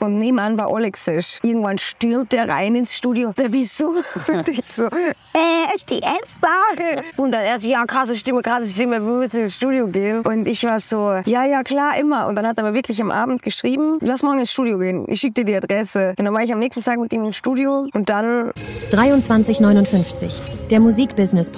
[0.00, 1.40] Und nebenan war Olexisch.
[1.42, 3.32] Irgendwann stürmt er rein ins Studio.
[3.34, 3.88] Wer bist du?
[4.28, 7.02] Und ich so, äh, die Esther.
[7.16, 10.20] Und dann er so, ja, krasse Stimme, krasse Stimme, wir müssen ins Studio gehen.
[10.20, 12.28] Und ich war so, ja, ja, klar, immer.
[12.28, 15.04] Und dann hat er mir wirklich am Abend geschrieben, lass morgen ins Studio gehen.
[15.08, 16.14] Ich schicke dir die Adresse.
[16.16, 17.88] Und dann war ich am nächsten Tag mit ihm im Studio.
[17.92, 18.52] Und dann
[18.90, 20.40] 2359,
[20.70, 21.50] der Musikbusiness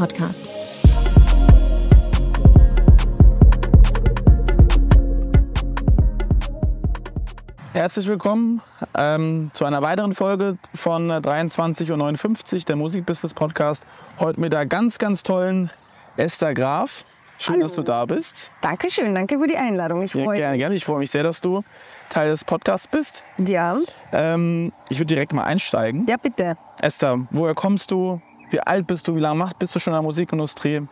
[7.72, 8.60] Herzlich willkommen
[8.96, 13.86] ähm, zu einer weiteren Folge von 23.59 Uhr, der Musikbusiness Podcast.
[14.18, 15.70] Heute mit der ganz, ganz tollen
[16.16, 17.04] Esther Graf.
[17.38, 17.62] Schön, Hallo.
[17.66, 18.50] dass du da bist.
[18.60, 20.02] Dankeschön, danke für die Einladung.
[20.02, 20.74] Ich Ja, freue gerne, gerne.
[20.74, 21.62] Ich freue mich sehr, dass du
[22.10, 23.22] Teil des Podcasts bist.
[23.38, 23.48] mich.
[23.50, 23.78] Ja,
[24.12, 26.06] Ähm, ich würde direkt mal einsteigen.
[26.08, 26.56] ja, bitte.
[26.82, 28.20] Esther, woher kommst du?
[28.50, 29.14] Wie alt bist du?
[29.14, 30.82] Wie lange macht, bist du schon in der Musikindustrie?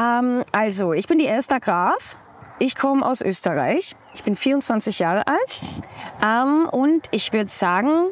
[0.00, 2.16] Ähm, also, ich bin die Esther Graf.
[2.58, 3.94] Ich komme aus Österreich.
[4.16, 5.60] Ich bin 24 Jahre alt.
[6.24, 8.06] Ähm, und ich würde sagen,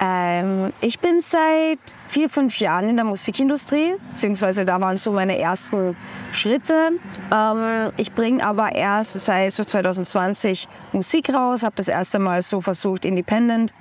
[0.00, 1.78] ähm, ich bin seit
[2.08, 3.94] vier, fünf Jahren in der Musikindustrie.
[4.10, 5.96] Beziehungsweise da waren so meine ersten
[6.30, 6.90] Schritte.
[7.34, 11.62] Ähm, ich bringe aber erst seit so 2020 Musik raus.
[11.62, 13.72] Habe das erste Mal so versucht, independent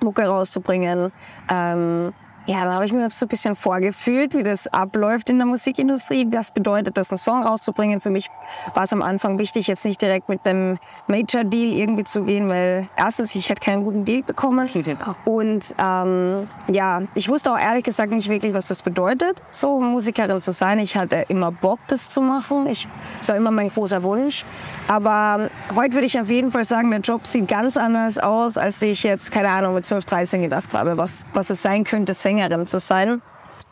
[0.00, 1.12] Mucke rauszubringen.
[1.50, 2.14] Ähm,
[2.46, 6.26] ja, da habe ich mir so ein bisschen vorgefühlt, wie das abläuft in der Musikindustrie.
[6.30, 8.00] Was bedeutet das, einen Song rauszubringen?
[8.00, 8.28] Für mich
[8.74, 12.88] war es am Anfang wichtig, jetzt nicht direkt mit dem Major-Deal irgendwie zu gehen, weil
[12.96, 14.68] erstens, ich hätte keinen guten Deal bekommen.
[15.24, 20.40] Und ähm, ja, ich wusste auch ehrlich gesagt nicht wirklich, was das bedeutet, so Musikerin
[20.40, 20.80] zu sein.
[20.80, 22.66] Ich hatte immer Bock, das zu machen.
[22.66, 24.44] Ich, das war immer mein großer Wunsch.
[24.88, 28.82] Aber heute würde ich auf jeden Fall sagen, der Job sieht ganz anders aus, als
[28.82, 32.66] ich jetzt, keine Ahnung, mit 12, 13 gedacht habe, was, was es sein könnte, Sängerin
[32.66, 33.22] zu sein.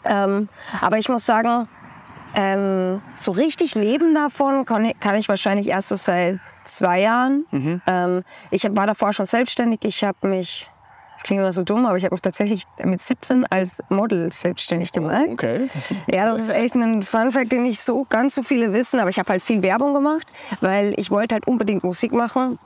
[0.04, 0.48] Ähm,
[0.80, 1.68] aber ich muss sagen,
[2.34, 7.44] ähm, so richtig leben davon kann ich, kann ich wahrscheinlich erst so seit zwei Jahren.
[7.86, 9.80] Ähm, ich hab- war davor schon selbstständig.
[9.84, 10.70] Ich habe mich,
[11.14, 14.92] das klingt immer so dumm, aber ich habe mich tatsächlich mit 17 als Model selbstständig
[14.92, 15.26] gemacht.
[15.30, 15.68] Okay.
[16.12, 19.18] Ja, das ist echt ein Funfact, den nicht so ganz so viele wissen, aber ich
[19.18, 20.28] habe halt viel Werbung gemacht,
[20.60, 22.58] weil ich wollte halt unbedingt Musik machen.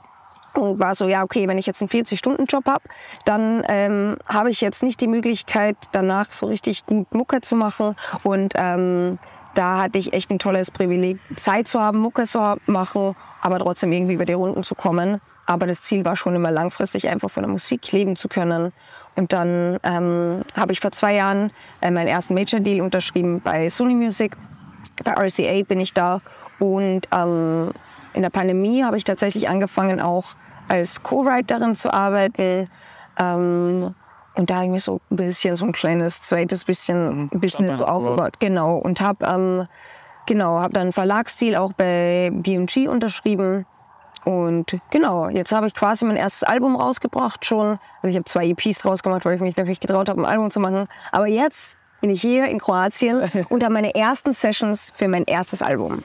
[0.55, 2.83] Und war so, ja, okay, wenn ich jetzt einen 40-Stunden-Job habe,
[3.25, 7.95] dann ähm, habe ich jetzt nicht die Möglichkeit, danach so richtig gut Mucke zu machen.
[8.23, 9.19] Und ähm,
[9.53, 13.91] da hatte ich echt ein tolles Privileg, Zeit zu haben, Mucke zu machen, aber trotzdem
[13.91, 15.21] irgendwie über die Runden zu kommen.
[15.45, 18.73] Aber das Ziel war schon immer langfristig einfach von der Musik leben zu können.
[19.15, 21.51] Und dann ähm, habe ich vor zwei Jahren
[21.81, 24.35] äh, meinen ersten Major-Deal unterschrieben bei Sony Music.
[25.03, 26.21] Bei RCA bin ich da.
[26.59, 27.71] Und ähm,
[28.13, 30.35] in der Pandemie habe ich tatsächlich angefangen, auch
[30.67, 32.69] als Co-Writerin zu arbeiten.
[33.17, 33.95] Ähm,
[34.35, 37.85] und da habe ich mir so ein bisschen, so ein kleines zweites bisschen Business so
[37.85, 38.39] aufgebaut.
[38.39, 38.77] Genau.
[38.77, 39.67] Und habe ähm,
[40.25, 43.65] genau, hab dann einen Verlagsdeal auch bei BMG unterschrieben.
[44.25, 47.79] Und genau, jetzt habe ich quasi mein erstes Album rausgebracht schon.
[48.01, 50.49] Also ich habe zwei EPs draus gemacht, weil ich mich natürlich getraut habe, ein Album
[50.49, 50.87] zu machen.
[51.11, 55.61] Aber jetzt bin ich hier in Kroatien und habe meine ersten Sessions für mein erstes
[55.61, 56.03] Album.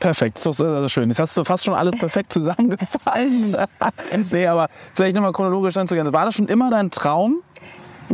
[0.00, 1.08] Perfekt, das ist sehr schön.
[1.08, 3.58] Jetzt hast du fast schon alles perfekt zusammengefasst.
[4.32, 6.12] nee, aber vielleicht nochmal chronologisch anzugehen.
[6.12, 7.38] War das schon immer dein Traum,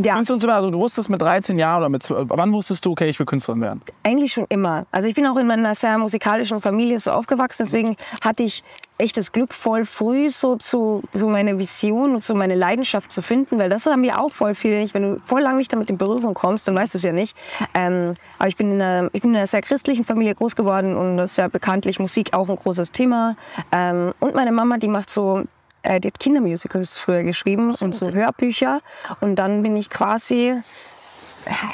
[0.03, 0.57] Ja, Künstlerin zu werden?
[0.57, 3.25] Also du wusstest mit 13 Jahren oder mit 12, wann wusstest du, okay, ich will
[3.25, 3.79] Künstlerin werden?
[4.03, 4.85] eigentlich schon immer.
[4.91, 8.63] Also ich bin auch in einer sehr musikalischen Familie so aufgewachsen, deswegen hatte ich
[8.97, 13.21] echt das Glück, voll früh so zu so meine Vision und so meine Leidenschaft zu
[13.21, 14.93] finden, weil das haben ja auch voll viele nicht.
[14.93, 17.35] Wenn du voll lang nicht damit in Berührung kommst, dann weißt du es ja nicht.
[17.73, 20.95] Ähm, aber ich bin, in einer, ich bin in einer sehr christlichen Familie groß geworden
[20.95, 23.35] und das ist ja bekanntlich Musik auch ein großes Thema.
[23.71, 25.43] Ähm, und meine Mama, die macht so
[25.83, 28.79] äh, die hat Kindermusicals früher geschrieben und so Hörbücher.
[29.21, 30.53] Und dann bin ich quasi,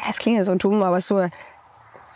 [0.09, 1.27] es klingt ja so dumm, aber so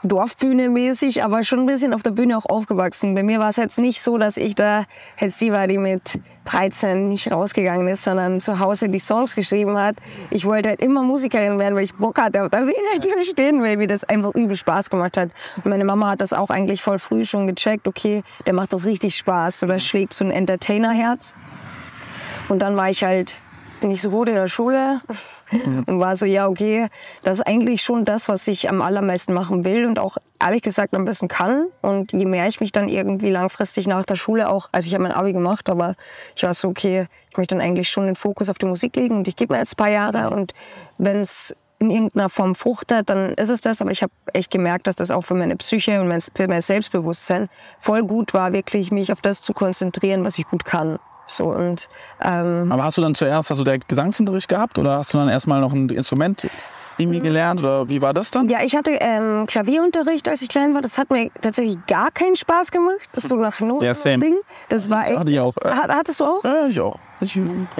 [0.05, 3.15] Dorfbühne mäßig, aber schon ein bisschen auf der Bühne auch aufgewachsen.
[3.15, 4.85] Bei mir war es jetzt nicht so, dass ich da
[5.19, 6.01] jetzt die war, die mit
[6.45, 9.95] 13 nicht rausgegangen ist, sondern zu Hause die Songs geschrieben hat.
[10.29, 13.61] Ich wollte halt immer Musikerin werden, weil ich Bock hatte, auf der Bühne zu stehen,
[13.61, 15.29] weil mir das einfach übel Spaß gemacht hat.
[15.57, 17.87] Und meine Mama hat das auch eigentlich voll früh schon gecheckt.
[17.87, 19.59] Okay, der macht das richtig Spaß.
[19.59, 21.33] So, das schlägt so ein Entertainerherz.
[22.47, 23.37] Und dann war ich halt
[23.85, 25.01] nicht so gut in der Schule
[25.85, 26.87] und war so, ja, okay,
[27.23, 30.95] das ist eigentlich schon das, was ich am allermeisten machen will und auch ehrlich gesagt
[30.95, 31.67] am besten kann.
[31.81, 35.03] Und je mehr ich mich dann irgendwie langfristig nach der Schule auch, also ich habe
[35.03, 35.95] mein Abi gemacht, aber
[36.35, 39.17] ich war so, okay, ich möchte dann eigentlich schon den Fokus auf die Musik legen
[39.17, 40.53] und ich gebe mir jetzt ein paar Jahre und
[40.97, 43.81] wenn es in irgendeiner Form fruchtet, dann ist es das.
[43.81, 46.61] Aber ich habe echt gemerkt, dass das auch für meine Psyche und mein, für mein
[46.61, 47.49] Selbstbewusstsein
[47.79, 50.99] voll gut war, wirklich mich auf das zu konzentrieren, was ich gut kann.
[51.25, 51.87] So und
[52.23, 55.29] ähm, Aber hast du dann zuerst, hast du direkt Gesangsunterricht gehabt oder hast du dann
[55.29, 56.47] erstmal noch ein Instrument
[56.97, 58.47] irgendwie gelernt oder wie war das dann?
[58.47, 60.81] ja, ich hatte ähm, Klavierunterricht, als ich klein war.
[60.81, 62.95] Das hat mir tatsächlich gar keinen Spaß gemacht.
[63.11, 64.19] Das so nach Noten Ja, same.
[64.19, 64.35] Ding.
[64.69, 65.17] Das war echt.
[65.19, 65.53] Hatte ich auch.
[65.63, 66.43] Hat- Hattest du auch?
[66.45, 66.97] Ja, ich auch.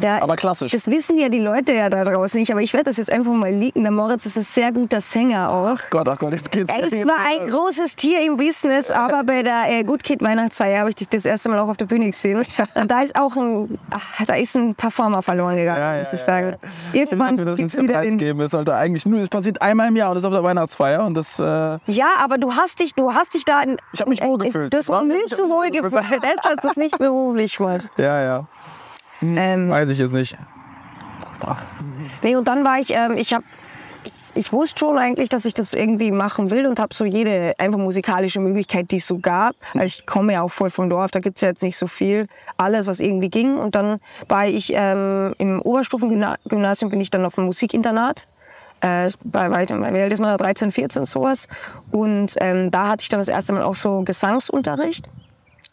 [0.01, 0.71] Ja, Aber klassisch.
[0.71, 3.31] Das wissen ja die Leute ja da draußen nicht, aber ich werde das jetzt einfach
[3.31, 3.83] mal leaken.
[3.83, 5.77] Der Moritz ist ein sehr guter Sänger auch.
[5.89, 6.71] Gott, ach Gott, jetzt geht's.
[6.71, 10.80] Er ist zwar ein großes Tier im Business, aber bei der äh, Good Kid Weihnachtsfeier
[10.80, 12.45] habe ich dich das erste Mal auch auf der Bühne gesehen.
[12.75, 16.13] Und da ist auch ein, ach, da ist ein Performer verloren gegangen, Ja, ja, muss
[16.13, 16.56] ich ja, sagen.
[16.62, 18.39] Dass Irgendwann wir das nicht Preis geben.
[18.42, 21.03] Es sollte eigentlich nur, es passiert einmal im Jahr und das ist auf der Weihnachtsfeier
[21.06, 21.44] und das, äh,
[21.88, 23.62] Ja, aber du hast dich, du hast dich da.
[23.62, 24.74] In, Ich hab mich wohl gefühlt.
[24.74, 27.92] Das War- fühlst du wohl gefühlt, das, dass du es nicht beruflich machst.
[27.97, 28.45] ja, ja,
[29.22, 30.38] Ähm, weiß ich jetzt nicht.
[32.24, 33.44] Nee, und dann war ich, ähm, ich habe,
[34.34, 37.80] ich, wusste schon eigentlich, dass ich das irgendwie machen will und habe so jede einfach
[37.80, 39.56] musikalische Möglichkeit, die es so gab.
[39.74, 42.28] Also ich komme ja auch voll vom Dorf, da gibt's ja jetzt nicht so viel.
[42.58, 43.58] Alles, was irgendwie ging.
[43.58, 48.24] Und dann war ich ähm, im Oberstufengymnasium, bin ich dann auf einem Musikinternat.
[48.82, 51.48] Äh, bei weitem, wie alt ist man da, 13, 14, sowas.
[51.92, 55.10] Und ähm, da hatte ich dann das erste Mal auch so Gesangsunterricht.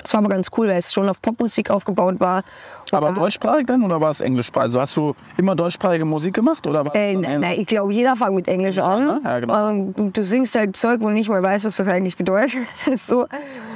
[0.02, 2.42] Das war aber ganz cool, weil es schon auf Popmusik aufgebaut war.
[2.90, 4.64] Aber deutschsprachig dann oder war es englischsprachig?
[4.64, 8.34] Also hast du immer deutschsprachige Musik gemacht oder Äh, nein, nein, ich glaube, jeder fängt
[8.34, 9.20] mit Englisch an.
[9.24, 9.68] Ja, genau.
[9.68, 12.66] Und du, du singst halt Zeug, wo du nicht mal weißt, was das eigentlich bedeutet.
[12.96, 13.26] so.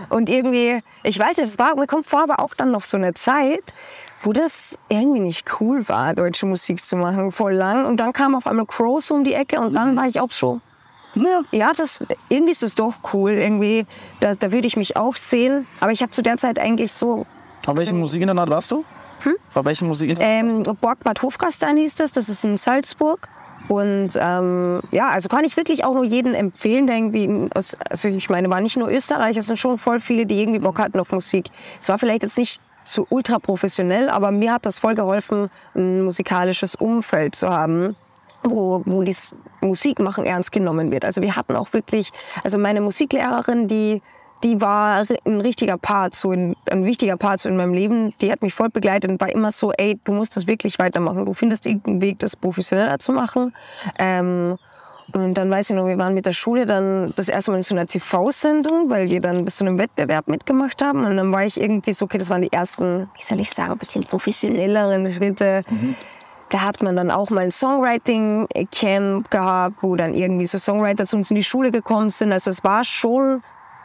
[0.08, 2.96] Und irgendwie, ich weiß nicht, es war, mir kommt vor, aber auch dann noch so
[2.96, 3.74] eine Zeit,
[4.22, 7.86] wo das irgendwie nicht cool war, deutsche Musik zu machen, voll lang.
[7.86, 10.60] Und dann kam auf einmal Crows um die Ecke und dann war ich auch so,
[11.16, 11.40] Ja.
[11.50, 11.98] ja, das,
[12.28, 13.32] irgendwie ist das doch cool.
[13.32, 13.86] Irgendwie,
[14.20, 15.66] da, da würde ich mich auch sehen.
[15.80, 17.26] Aber ich habe zu der Zeit eigentlich so
[17.66, 18.84] Auf welchem Musikinternat warst du?
[19.20, 19.34] Hm?
[19.54, 20.66] Auf welchem Musikinternat?
[20.68, 23.28] Ähm, Borg Bad Hofgastein hieß das, das ist in Salzburg.
[23.68, 28.06] Und ähm, ja, also kann ich wirklich auch nur jedem empfehlen, der irgendwie, aus, also
[28.08, 31.00] ich meine, war nicht nur Österreich, es sind schon voll viele, die irgendwie Bock hatten
[31.00, 31.46] auf Musik.
[31.80, 36.04] Es war vielleicht jetzt nicht so ultra professionell, aber mir hat das voll geholfen, ein
[36.04, 37.96] musikalisches Umfeld zu haben
[38.50, 41.04] wo, wo das Musikmachen ernst genommen wird.
[41.04, 42.10] Also wir hatten auch wirklich,
[42.44, 44.02] also meine Musiklehrerin, die,
[44.42, 48.14] die war ein richtiger Part, so ein, ein wichtiger Part so in meinem Leben.
[48.20, 51.24] Die hat mich voll begleitet und war immer so, ey, du musst das wirklich weitermachen.
[51.24, 53.54] Du findest irgendeinen Weg, das professioneller zu machen.
[53.98, 54.56] Ähm,
[55.12, 57.62] und dann weiß ich noch, wir waren mit der Schule dann das erste Mal in
[57.62, 61.04] so einer TV-Sendung, weil wir dann bis zu einem Wettbewerb mitgemacht haben.
[61.04, 63.72] Und dann war ich irgendwie so, okay, das waren die ersten, wie soll ich sagen,
[63.72, 65.62] ein bisschen professionelleren Schritte.
[66.50, 71.16] Da hat man dann auch mal ein Songwriting-Camp gehabt, wo dann irgendwie so Songwriter zu
[71.16, 72.32] uns in die Schule gekommen sind.
[72.32, 73.42] Also es war schon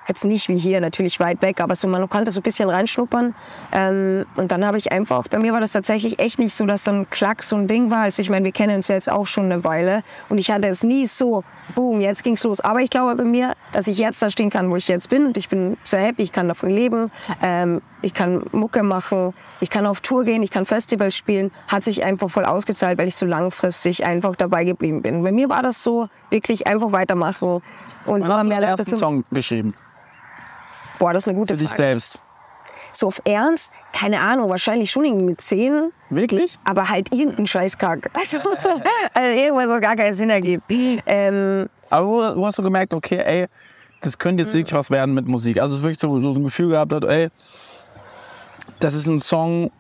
[0.08, 3.36] jetzt nicht wie hier, natürlich weit weg, aber so man konnte so ein bisschen reinschnuppern.
[3.72, 6.84] Ähm, und dann habe ich einfach, bei mir war das tatsächlich echt nicht so, dass
[6.84, 8.00] dann Klack so ein Ding war.
[8.00, 10.68] Also ich meine, wir kennen uns ja jetzt auch schon eine Weile und ich hatte
[10.68, 11.44] es nie so,
[11.76, 12.60] boom, jetzt ging's los.
[12.60, 15.26] Aber ich glaube bei mir, dass ich jetzt da stehen kann, wo ich jetzt bin
[15.26, 19.70] und ich bin sehr happy, ich kann davon leben, ähm, ich kann Mucke machen, ich
[19.70, 23.16] kann auf Tour gehen, ich kann Festivals spielen, hat sich einfach voll ausgezahlt, weil ich
[23.16, 25.24] so langfristig einfach dabei geblieben bin.
[25.24, 27.62] Bei mir war das so, wirklich einfach weitermachen
[28.06, 28.98] und Wann hast du mehr den ersten.
[28.98, 29.74] Song geschrieben?
[31.00, 31.82] Boah, das ist eine gute Für dich Frage.
[31.82, 32.22] selbst.
[32.94, 36.58] So auf Ernst, keine Ahnung, wahrscheinlich schon irgendwie mit zehn, Wirklich?
[36.64, 38.12] aber halt irgendein Scheißkack.
[38.20, 38.38] Also,
[39.14, 40.64] also irgendwas, was gar keinen Sinn ergibt.
[40.70, 43.48] Ähm, Aber wo, wo hast du gemerkt, okay, ey,
[44.02, 45.60] das könnte jetzt wirklich was werden mit Musik?
[45.62, 47.30] Also es ist wirklich so, so ein Gefühl gehabt, hat, ey,
[48.80, 49.72] das ist ein Song.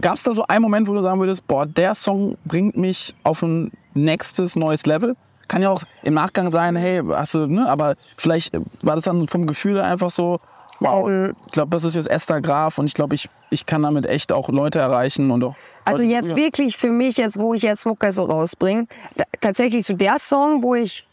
[0.00, 3.14] Gab es da so einen Moment, wo du sagen würdest, boah, der Song bringt mich
[3.22, 5.14] auf ein nächstes neues Level?
[5.48, 8.52] Kann ja auch im Nachgang sein, hey, hast du, ne, aber vielleicht
[8.82, 10.40] war das dann vom Gefühl einfach so,
[10.80, 11.08] wow,
[11.46, 14.32] ich glaube, das ist jetzt Esther Graf und ich glaube, ich, ich kann damit echt
[14.32, 15.56] auch Leute erreichen und auch.
[15.84, 18.86] also jetzt wirklich für mich, jetzt wo ich jetzt Mucke so rausbringe,
[19.16, 21.06] da, tatsächlich so der Song, wo ich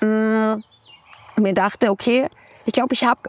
[0.00, 0.58] mh,
[1.36, 2.28] mir dachte, okay,
[2.64, 3.20] ich glaube, ich habe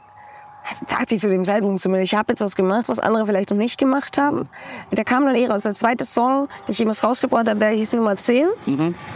[0.90, 3.58] dachte ich zu dem Zeitpunkt zumindest, ich habe jetzt was gemacht, was andere vielleicht noch
[3.58, 4.50] nicht gemacht haben.
[4.92, 5.64] Der kam dann eher raus.
[5.64, 8.48] Der zweite Song, den ich jemals rausgebracht habe, der hieß Nummer 10.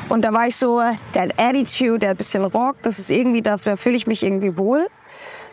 [0.10, 0.82] Und da war ich so,
[1.14, 4.08] der hat Attitude, der hat ein bisschen Rock, das ist irgendwie, da, da fühle ich
[4.08, 4.88] mich irgendwie wohl.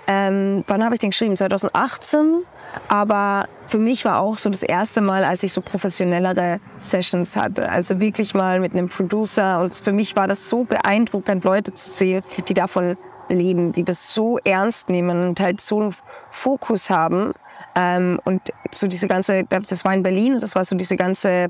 [0.09, 1.37] Ähm, wann habe ich den geschrieben?
[1.37, 2.45] 2018.
[2.89, 7.69] Aber für mich war auch so das erste Mal, als ich so professionellere Sessions hatte.
[7.69, 9.61] Also wirklich mal mit einem Producer.
[9.61, 12.97] Und für mich war das so beeindruckend, Leute zu sehen, die davon
[13.29, 15.95] leben, die das so ernst nehmen und halt so einen
[16.31, 17.35] Fokus haben.
[17.75, 18.41] Ähm, und
[18.73, 21.49] so diese ganze, das war in Berlin und das war so diese ganze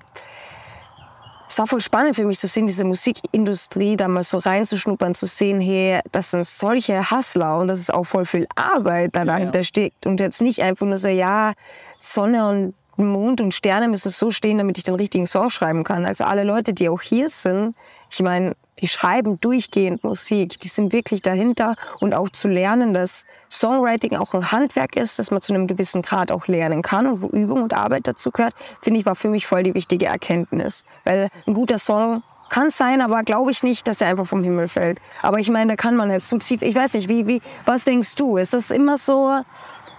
[1.48, 5.26] es war voll spannend für mich zu sehen, diese Musikindustrie da mal so reinzuschnuppern, zu
[5.26, 9.64] sehen, hey, das sind solche Hustler und das ist auch voll viel Arbeit da dahinter
[9.64, 10.06] steckt.
[10.06, 11.54] Und jetzt nicht einfach nur so, ja,
[11.98, 16.04] Sonne und Mond und Sterne müssen so stehen, damit ich den richtigen Song schreiben kann.
[16.04, 17.74] Also alle Leute, die auch hier sind,
[18.10, 23.26] ich meine, die schreiben durchgehend Musik, die sind wirklich dahinter und auch zu lernen, dass
[23.50, 27.22] Songwriting auch ein Handwerk ist, dass man zu einem gewissen Grad auch lernen kann und
[27.22, 30.84] wo Übung und Arbeit dazu gehört, finde ich, war für mich voll die wichtige Erkenntnis.
[31.04, 34.68] Weil ein guter Song kann sein, aber glaube ich nicht, dass er einfach vom Himmel
[34.68, 35.00] fällt.
[35.22, 37.84] Aber ich meine, da kann man jetzt so tief, ich weiß nicht, wie, wie, was
[37.84, 38.36] denkst du?
[38.36, 39.40] Ist das immer so,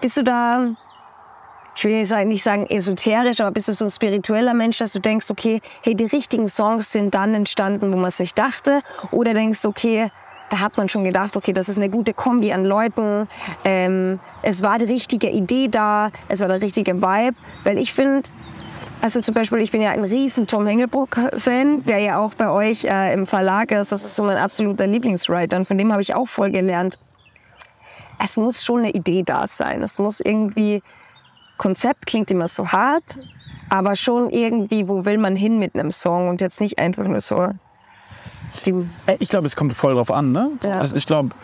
[0.01, 0.75] bist du da,
[1.79, 4.99] ich will sagen, nicht sagen esoterisch, aber bist du so ein spiritueller Mensch, dass du
[4.99, 8.81] denkst, okay, hey, die richtigen Songs sind dann entstanden, wo man es nicht dachte?
[9.11, 10.09] Oder denkst, okay,
[10.49, 13.29] da hat man schon gedacht, okay, das ist eine gute Kombi an Leuten.
[13.63, 17.37] Ähm, es war die richtige Idee da, es war der richtige Vibe.
[17.63, 18.29] Weil ich finde,
[19.01, 22.83] also zum Beispiel, ich bin ja ein riesen Tom Hengelbrook-Fan, der ja auch bei euch
[22.83, 23.93] äh, im Verlag ist.
[23.93, 26.99] Das ist so mein absoluter Lieblingswriter und von dem habe ich auch voll gelernt.
[28.21, 29.81] Es muss schon eine Idee da sein.
[29.81, 30.83] Es muss irgendwie,
[31.59, 33.03] Konzept klingt immer so hart,
[33.69, 37.21] aber schon irgendwie, wo will man hin mit einem Song und jetzt nicht einfach nur
[37.21, 37.49] so
[38.65, 38.73] die
[39.19, 40.31] Ich glaube, es kommt voll drauf an.
[40.31, 40.51] Ne?
[40.63, 40.79] Ja.
[40.79, 41.35] Also ich glaube,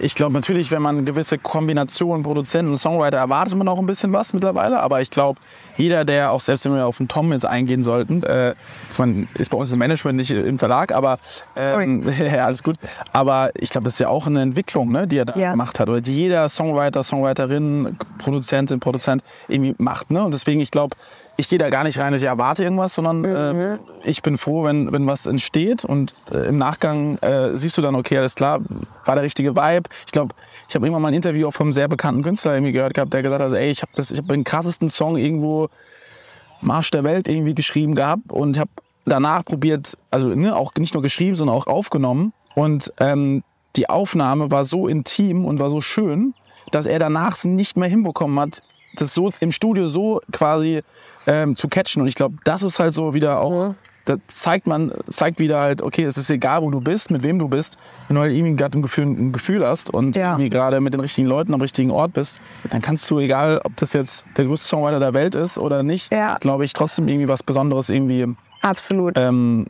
[0.00, 4.12] ich glaube natürlich, wenn man gewisse Kombinationen Produzenten und Songwriter erwartet man auch ein bisschen
[4.12, 4.80] was mittlerweile.
[4.80, 5.40] Aber ich glaube,
[5.76, 8.54] jeder, der auch selbst wenn wir auf den Tom jetzt eingehen sollten, äh,
[8.90, 11.18] ich meine, ist bei uns im Management nicht im Verlag, aber
[11.56, 12.76] ähm, ja, alles gut.
[13.12, 15.50] Aber ich glaube, das ist ja auch eine Entwicklung, ne, die er da Ja.
[15.52, 20.10] gemacht hat oder die jeder Songwriter, Songwriterin, Produzentin, Produzent irgendwie macht.
[20.10, 20.24] Ne?
[20.24, 20.96] Und deswegen, ich glaube,
[21.40, 24.64] ich gehe da gar nicht rein, dass ich erwarte irgendwas, sondern äh, ich bin froh,
[24.64, 28.58] wenn, wenn was entsteht und äh, im Nachgang äh, siehst du dann, okay, alles klar,
[29.04, 29.88] war der richtige Vibe.
[30.04, 30.34] Ich glaube,
[30.68, 33.22] ich habe irgendwann mal ein Interview auch vom sehr bekannten Künstler irgendwie gehört gehabt, der
[33.22, 35.68] gesagt hat, ey, ich habe hab den krassesten Song irgendwo
[36.60, 38.70] Marsch der Welt irgendwie geschrieben gehabt und ich habe
[39.04, 43.44] danach probiert, also ne, auch nicht nur geschrieben, sondern auch aufgenommen und ähm,
[43.76, 46.34] die Aufnahme war so intim und war so schön,
[46.72, 48.60] dass er danach es nicht mehr hinbekommen hat,
[48.94, 50.82] das so im Studio so quasi
[51.26, 52.02] ähm, zu catchen.
[52.02, 55.82] Und ich glaube, das ist halt so wieder auch, da zeigt man, zeigt wieder halt,
[55.82, 57.76] okay, es ist egal, wo du bist, mit wem du bist,
[58.08, 60.32] wenn du halt irgendwie gerade ein Gefühl, ein Gefühl hast und Ja.
[60.32, 62.40] irgendwie gerade mit den richtigen Leuten am richtigen Ort bist,
[62.70, 66.10] dann kannst du, egal ob das jetzt der größte Songwriter der Welt ist oder nicht,
[66.12, 66.38] Ja.
[66.38, 68.26] glaube ich, trotzdem irgendwie was Besonderes irgendwie
[68.62, 69.66] absolut ähm,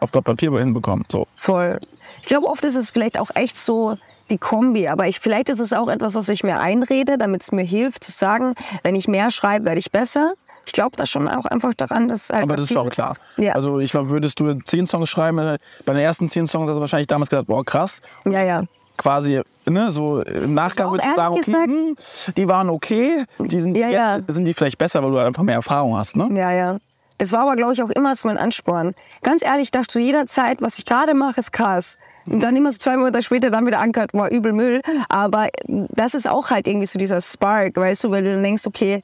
[0.00, 1.04] auf Blatt Papier hinbekommen.
[1.12, 1.26] So.
[1.36, 1.78] voll.
[2.22, 3.96] Ich glaube, oft ist es vielleicht auch echt so
[4.30, 7.52] die Kombi, aber ich, vielleicht ist es auch etwas, was ich mir einrede, damit es
[7.52, 10.34] mir hilft zu sagen, wenn ich mehr schreibe, werde ich besser.
[10.66, 13.16] Ich glaube da schon auch einfach daran, dass halt Aber das ist auch klar.
[13.36, 13.52] Ja.
[13.52, 16.76] Also ich glaube, würdest du zehn Songs schreiben, äh, bei den ersten zehn Songs hast
[16.76, 18.62] du wahrscheinlich damals gesagt, boah krass, Ja, ja.
[18.96, 21.96] quasi ne, so im Nachgang würdest du sagen, okay, hm,
[22.36, 24.16] die waren okay, die sind Ja, ja.
[24.16, 26.28] jetzt sind die vielleicht besser, weil du halt einfach mehr Erfahrung hast, ne?
[26.32, 26.78] Ja, ja.
[27.18, 28.94] Das war aber, glaube ich, auch immer so mein Ansporn.
[29.22, 31.96] Ganz ehrlich, ich dachte zu jeder Zeit, was ich gerade mache, ist krass.
[32.26, 34.80] Und dann immer so zwei Monate später dann wieder ankert, war übel Müll.
[35.08, 38.66] Aber das ist auch halt irgendwie so dieser Spark, weißt du, weil du dann denkst,
[38.66, 39.02] okay,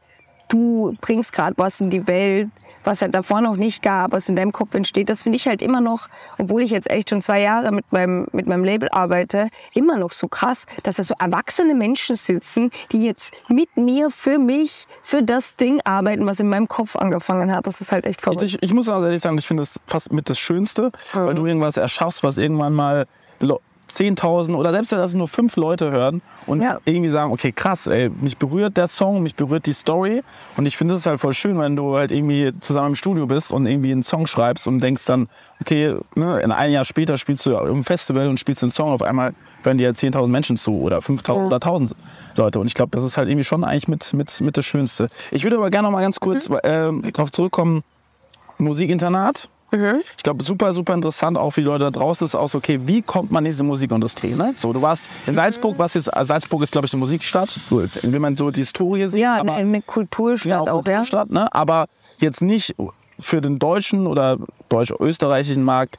[0.50, 2.50] du bringst gerade was in die Welt,
[2.85, 5.09] was halt davor noch nicht gab, was in deinem Kopf entsteht.
[5.09, 8.26] Das finde ich halt immer noch, obwohl ich jetzt echt schon zwei Jahre mit meinem,
[8.33, 13.04] mit meinem Label arbeite, immer noch so krass, dass da so erwachsene Menschen sitzen, die
[13.04, 17.66] jetzt mit mir, für mich, für das Ding arbeiten, was in meinem Kopf angefangen hat.
[17.66, 18.42] Das ist halt echt verrückt.
[18.42, 21.47] Ich, ich muss auch ehrlich sagen, ich finde das fast mit das Schönste, weil du
[21.47, 23.07] irgendwas erschaffst, was irgendwann mal
[23.91, 26.79] 10.000 oder selbst wenn das nur fünf Leute hören und Ja.
[26.85, 30.23] irgendwie sagen, okay, krass, ey, mich berührt der Song, mich berührt die Story
[30.57, 33.53] und ich finde es halt voll schön, wenn du halt irgendwie zusammen im Studio bist
[33.53, 35.29] und irgendwie einen Song schreibst und denkst dann,
[35.61, 39.03] okay, ne, in ein Jahr später spielst du im Festival und spielst den Song, auf
[39.03, 41.93] einmal hören dir 10.000 Menschen zu oder 5.000 oder 1.000
[42.37, 45.09] Leute und ich glaube, das ist halt irgendwie schon eigentlich mit, mit, mit das Schönste.
[45.31, 47.83] Ich würde aber gerne noch mal ganz kurz ähm, darauf zurückkommen,
[48.59, 49.49] Musikinternat.
[50.17, 53.03] Ich glaube, super, super interessant, auch die Leute da draußen ist auch so, okay, wie
[53.03, 54.35] kommt man in diese Musikindustrie?
[54.35, 54.53] Ne?
[54.57, 58.23] So, du warst in Salzburg, was jetzt, äh, Salzburg ist, glaube ich, eine Musikstadt, wenn
[58.23, 59.21] man so die Historie sieht.
[59.21, 60.97] Ja, aber, eine, Kulturstadt genau, auch, ja.
[60.97, 61.53] Kulturstadt, ne?
[61.55, 61.87] aber
[62.19, 62.75] jetzt nicht
[63.19, 65.99] für den deutschen oder deutsch-österreichischen Markt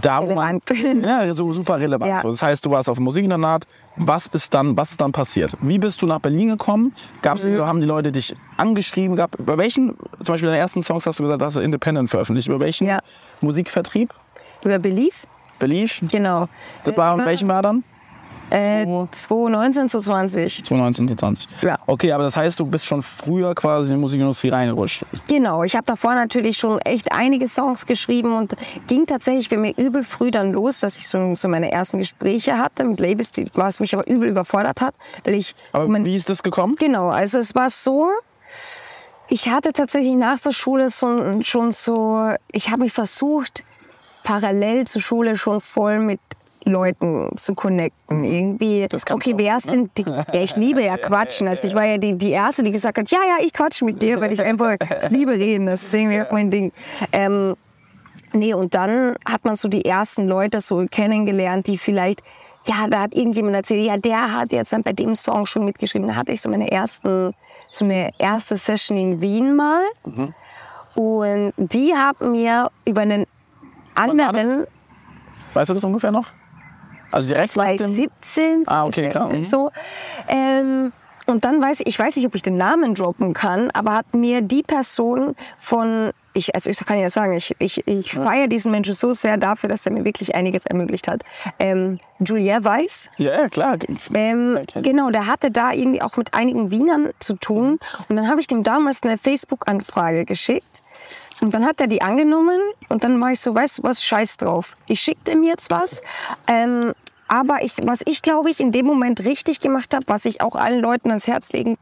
[0.00, 1.06] da, wo man, Relevant.
[1.06, 2.08] ja, so super relevant.
[2.10, 2.22] Ja.
[2.22, 3.66] So, Das heißt, du warst auf dem Musikinternat.
[3.96, 5.56] Was ist dann, was ist dann passiert?
[5.60, 6.92] Wie bist du nach Berlin gekommen?
[7.22, 7.60] Gab's, Mhm.
[7.60, 9.36] Haben die Leute dich angeschrieben gehabt?
[9.36, 12.48] Über welchen, zum Beispiel deine ersten Songs hast du gesagt, hast du Independent veröffentlicht.
[12.48, 12.98] Über welchen Ja.
[13.40, 14.12] Musikvertrieb?
[14.64, 15.26] Über Belief?
[15.60, 16.00] Belief?
[16.10, 16.48] Genau.
[16.82, 17.84] Das war, und welchen war dann?
[18.50, 20.64] Äh, 2019, 2020.
[20.64, 21.48] 2019, 2020.
[21.62, 21.78] Ja.
[21.86, 25.04] Okay, aber das heißt, du bist schon früher quasi in die Musikindustrie reingerutscht.
[25.26, 28.54] Genau, ich habe davor natürlich schon echt einige Songs geschrieben und
[28.86, 32.58] ging tatsächlich bei mir übel früh dann los, dass ich so, so meine ersten Gespräche
[32.58, 36.04] hatte mit Labels, die, was mich aber übel überfordert hat, weil ich Aber so mein,
[36.04, 36.76] wie ist das gekommen?
[36.78, 38.10] Genau, also es war so,
[39.28, 43.64] ich hatte tatsächlich nach der Schule so, schon so, ich habe mich versucht,
[44.22, 46.20] parallel zur Schule schon voll mit
[46.64, 48.24] Leuten zu connecten.
[48.24, 49.60] Irgendwie, okay, du auch, wer ne?
[49.60, 50.04] sind die?
[50.04, 51.48] Ja, ich liebe ja Quatschen.
[51.48, 54.00] Also ich war ja die, die Erste, die gesagt hat, ja, ja, ich quatsche mit
[54.00, 54.76] dir, weil ich einfach
[55.10, 55.66] liebe reden.
[55.66, 56.72] Das ist irgendwie auch mein Ding.
[57.12, 57.54] Ähm,
[58.34, 62.20] Nee, und dann hat man so die ersten Leute so kennengelernt, die vielleicht,
[62.66, 66.08] ja, da hat irgendjemand erzählt, ja, der hat jetzt dann bei dem Song schon mitgeschrieben.
[66.08, 67.32] Da hatte ich so meine ersten,
[67.70, 69.82] so eine erste Session in Wien mal.
[70.96, 73.26] Und die haben mir über einen
[73.94, 74.66] anderen,
[75.54, 76.26] Weißt du das ungefähr noch?
[77.14, 77.78] Also direkt nach dem...
[77.78, 79.44] 2017, Ah, okay, klar, mhm.
[79.44, 79.70] so,
[80.28, 80.92] ähm,
[81.26, 84.12] Und dann weiß ich, ich weiß nicht, ob ich den Namen droppen kann, aber hat
[84.12, 88.22] mir die Person von, ich, also ich kann ja sagen, ich, ich, ich ja.
[88.22, 91.22] feiere diesen Menschen so sehr dafür, dass er mir wirklich einiges ermöglicht hat.
[91.58, 93.08] Ähm, Julia Weiss.
[93.16, 93.78] Ja, klar.
[94.12, 97.78] Ähm, genau, der hatte da irgendwie auch mit einigen Wienern zu tun.
[98.08, 100.82] Und dann habe ich dem damals eine Facebook-Anfrage geschickt.
[101.40, 104.36] Und dann hat er die angenommen und dann war ich so, weißt du was, scheiß
[104.36, 104.76] drauf.
[104.86, 106.00] Ich schicke ihm jetzt was.
[106.46, 106.92] Ähm,
[107.28, 110.56] aber ich, was ich glaube ich in dem Moment richtig gemacht habe, was ich auch
[110.56, 111.76] allen Leuten ans Herz legen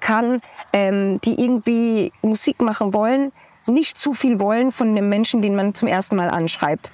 [0.00, 0.40] kann,
[0.72, 3.32] ähm, die irgendwie Musik machen wollen,
[3.66, 6.90] nicht zu viel wollen von einem Menschen, den man zum ersten Mal anschreibt.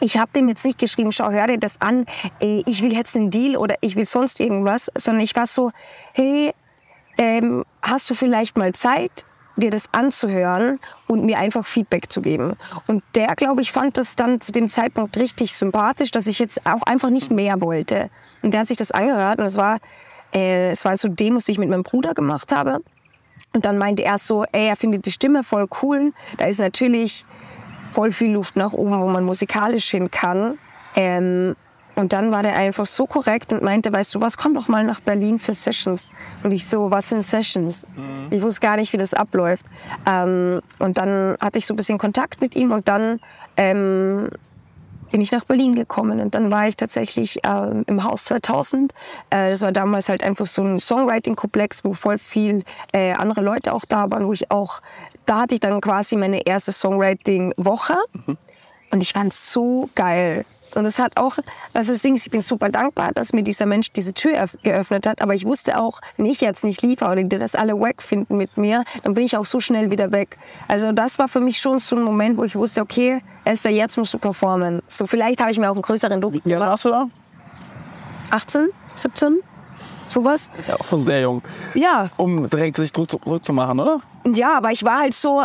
[0.00, 2.06] Ich habe dem jetzt nicht geschrieben, schau, hör dir das an,
[2.38, 5.72] ich will jetzt einen Deal oder ich will sonst irgendwas, sondern ich war so,
[6.12, 6.52] hey,
[7.16, 9.24] ähm, hast du vielleicht mal Zeit?
[9.60, 12.54] Dir das anzuhören und mir einfach Feedback zu geben.
[12.86, 16.64] Und der, glaube ich, fand das dann zu dem Zeitpunkt richtig sympathisch, dass ich jetzt
[16.66, 18.10] auch einfach nicht mehr wollte.
[18.42, 19.78] Und der hat sich das angehört und es war,
[20.32, 22.80] äh, es war so Demos, die ich mit meinem Bruder gemacht habe.
[23.54, 26.12] Und dann meinte er so, ey, er findet die Stimme voll cool.
[26.36, 27.24] Da ist natürlich
[27.90, 30.58] voll viel Luft nach oben, wo man musikalisch hin kann.
[30.94, 31.56] Ähm,
[31.98, 34.84] und dann war der einfach so korrekt und meinte, weißt du was, komm doch mal
[34.84, 36.12] nach Berlin für Sessions.
[36.44, 37.86] Und ich so, was sind Sessions?
[37.96, 38.28] Mhm.
[38.30, 39.66] Ich wusste gar nicht, wie das abläuft.
[40.06, 43.18] Ähm, und dann hatte ich so ein bisschen Kontakt mit ihm und dann
[43.56, 44.30] ähm,
[45.10, 48.92] bin ich nach Berlin gekommen und dann war ich tatsächlich äh, im Haus 2000.
[49.30, 52.62] Äh, das war damals halt einfach so ein Songwriting-Komplex, wo voll viel
[52.92, 54.82] äh, andere Leute auch da waren, wo ich auch,
[55.26, 58.36] da hatte ich dann quasi meine erste Songwriting-Woche mhm.
[58.92, 60.44] und ich fand es so geil.
[60.78, 61.38] Und es hat auch,
[61.74, 65.08] also das Ding ist, ich bin super dankbar, dass mir dieser Mensch diese Tür geöffnet
[65.08, 65.20] hat.
[65.20, 68.36] Aber ich wusste auch, wenn ich jetzt nicht liefere oder die das alle wack finden
[68.36, 70.38] mit mir, dann bin ich auch so schnell wieder weg.
[70.68, 73.96] Also das war für mich schon so ein Moment, wo ich wusste, okay, Esther, jetzt
[73.96, 74.80] musst du performen.
[74.86, 77.06] So vielleicht habe ich mir auch einen größeren Druck Wie alt warst du da?
[78.30, 79.40] 18, 17?
[80.06, 80.48] Sowas.
[80.68, 81.42] Ja, auch schon sehr jung.
[81.74, 82.08] Ja.
[82.16, 84.00] Um direkt sich Druck zu machen, oder?
[84.32, 85.44] Ja, aber ich war halt so,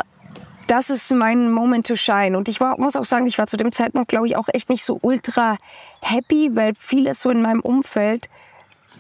[0.74, 2.36] das ist mein Moment to shine.
[2.36, 4.70] Und ich war, muss auch sagen, ich war zu dem Zeitpunkt, glaube ich, auch echt
[4.70, 5.58] nicht so ultra
[6.02, 8.28] happy, weil vieles so in meinem Umfeld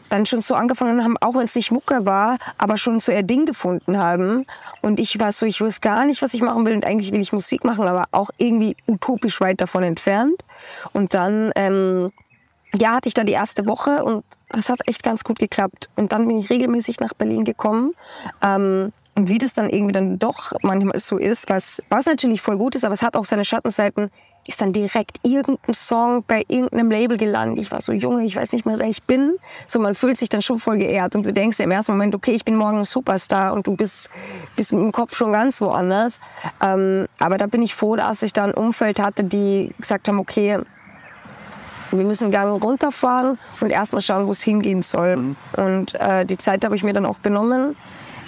[0.10, 3.24] dann schon so angefangen haben, auch wenn es nicht Mucke war, aber schon so ihr
[3.24, 4.45] Ding gefunden haben.
[4.84, 6.76] Und ich war so, ich wusste gar nicht, was ich machen will.
[6.76, 10.45] Und eigentlich will ich Musik machen, aber auch irgendwie utopisch weit davon entfernt.
[10.91, 12.12] Und dann, ähm,
[12.76, 15.89] ja, hatte ich da die erste Woche und das hat echt ganz gut geklappt.
[15.95, 17.95] Und dann bin ich regelmäßig nach Berlin gekommen.
[18.43, 22.58] Ähm, und wie das dann irgendwie dann doch manchmal so ist, was, was natürlich voll
[22.58, 24.10] gut ist, aber es hat auch seine Schattenseiten,
[24.47, 27.60] ist dann direkt irgendein Song bei irgendeinem Label gelandet.
[27.60, 29.36] Ich war so junge, ich weiß nicht mehr, wer ich bin.
[29.67, 32.32] So, man fühlt sich dann schon voll geehrt und du denkst im ersten Moment, okay,
[32.32, 34.10] ich bin morgen ein Superstar und du bist,
[34.56, 36.19] bist im Kopf schon ganz woanders.
[36.62, 40.19] Ähm, aber da bin ich froh, dass ich da ein Umfeld hatte, die gesagt haben,
[40.19, 40.60] okay,
[41.91, 45.17] wir müssen Gang runterfahren und erstmal schauen, wo es hingehen soll.
[45.17, 45.36] Mhm.
[45.56, 47.76] Und äh, die Zeit habe ich mir dann auch genommen.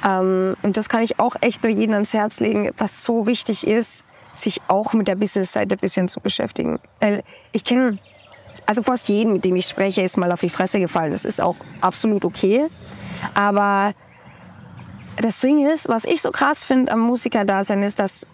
[0.06, 3.66] Ähm, und das kann ich auch echt nur jedem ans Herz legen, was so wichtig
[3.66, 6.80] ist, sich auch mit der Business-Seite ein bisschen zu beschäftigen.
[7.00, 7.98] Weil ich kenne,
[8.66, 11.12] also fast jeden, mit dem ich spreche, ist mal auf die Fresse gefallen.
[11.12, 12.68] Das ist auch absolut okay.
[13.34, 13.94] Aber
[15.18, 18.28] das Ding ist, was ich so krass finde am Musikerdasein, ist, dass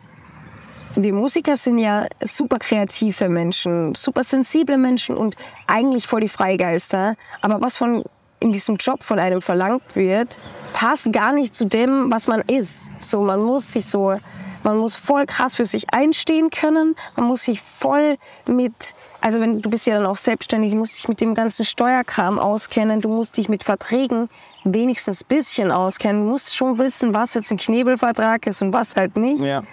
[0.95, 5.35] wir Musiker sind ja super kreative Menschen, super sensible Menschen und
[5.67, 7.15] eigentlich voll die Freigeister.
[7.41, 8.03] Aber was von
[8.41, 10.37] in diesem Job von einem verlangt wird,
[10.73, 12.89] passt gar nicht zu dem, was man ist.
[12.99, 14.17] So, man muss sich so,
[14.63, 16.95] man muss voll krass für sich einstehen können.
[17.15, 18.73] Man muss sich voll mit,
[19.21, 22.39] also wenn du bist ja dann auch selbstständig, du musst dich mit dem ganzen Steuerkram
[22.39, 22.99] auskennen.
[22.99, 24.27] Du musst dich mit Verträgen
[24.63, 26.25] wenigstens ein bisschen auskennen.
[26.25, 29.43] Du musst schon wissen, was jetzt ein Knebelvertrag ist und was halt nicht.
[29.43, 29.63] Ja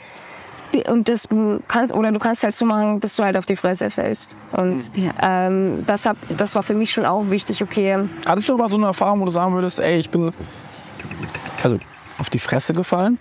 [0.89, 1.29] und das
[1.67, 4.37] kannst oder du kannst halt so machen, bis du halt auf die Fresse fällst.
[4.53, 5.13] Und ja.
[5.23, 7.63] ähm, das, hab, das war für mich schon auch wichtig.
[7.63, 8.09] Okay.
[8.27, 10.33] Hattest du mal so eine Erfahrung, wo du sagen würdest, ey, ich bin
[11.63, 11.79] also
[12.19, 13.19] auf die Fresse gefallen?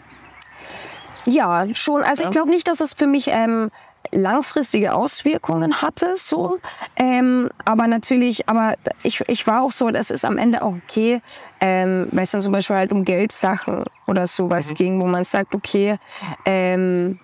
[1.26, 2.04] Ja, schon.
[2.04, 2.30] Also ja.
[2.30, 3.70] ich glaube nicht, dass es für mich ähm,
[4.12, 6.60] langfristige Auswirkungen hatte, so.
[6.96, 11.22] Ähm, aber natürlich, aber ich, ich war auch so, das ist am Ende auch okay,
[11.60, 14.76] ähm, weil es dann zum Beispiel halt um Geldsachen oder sowas mhm.
[14.76, 15.98] ging, wo man sagt, okay,
[16.46, 17.20] ähm,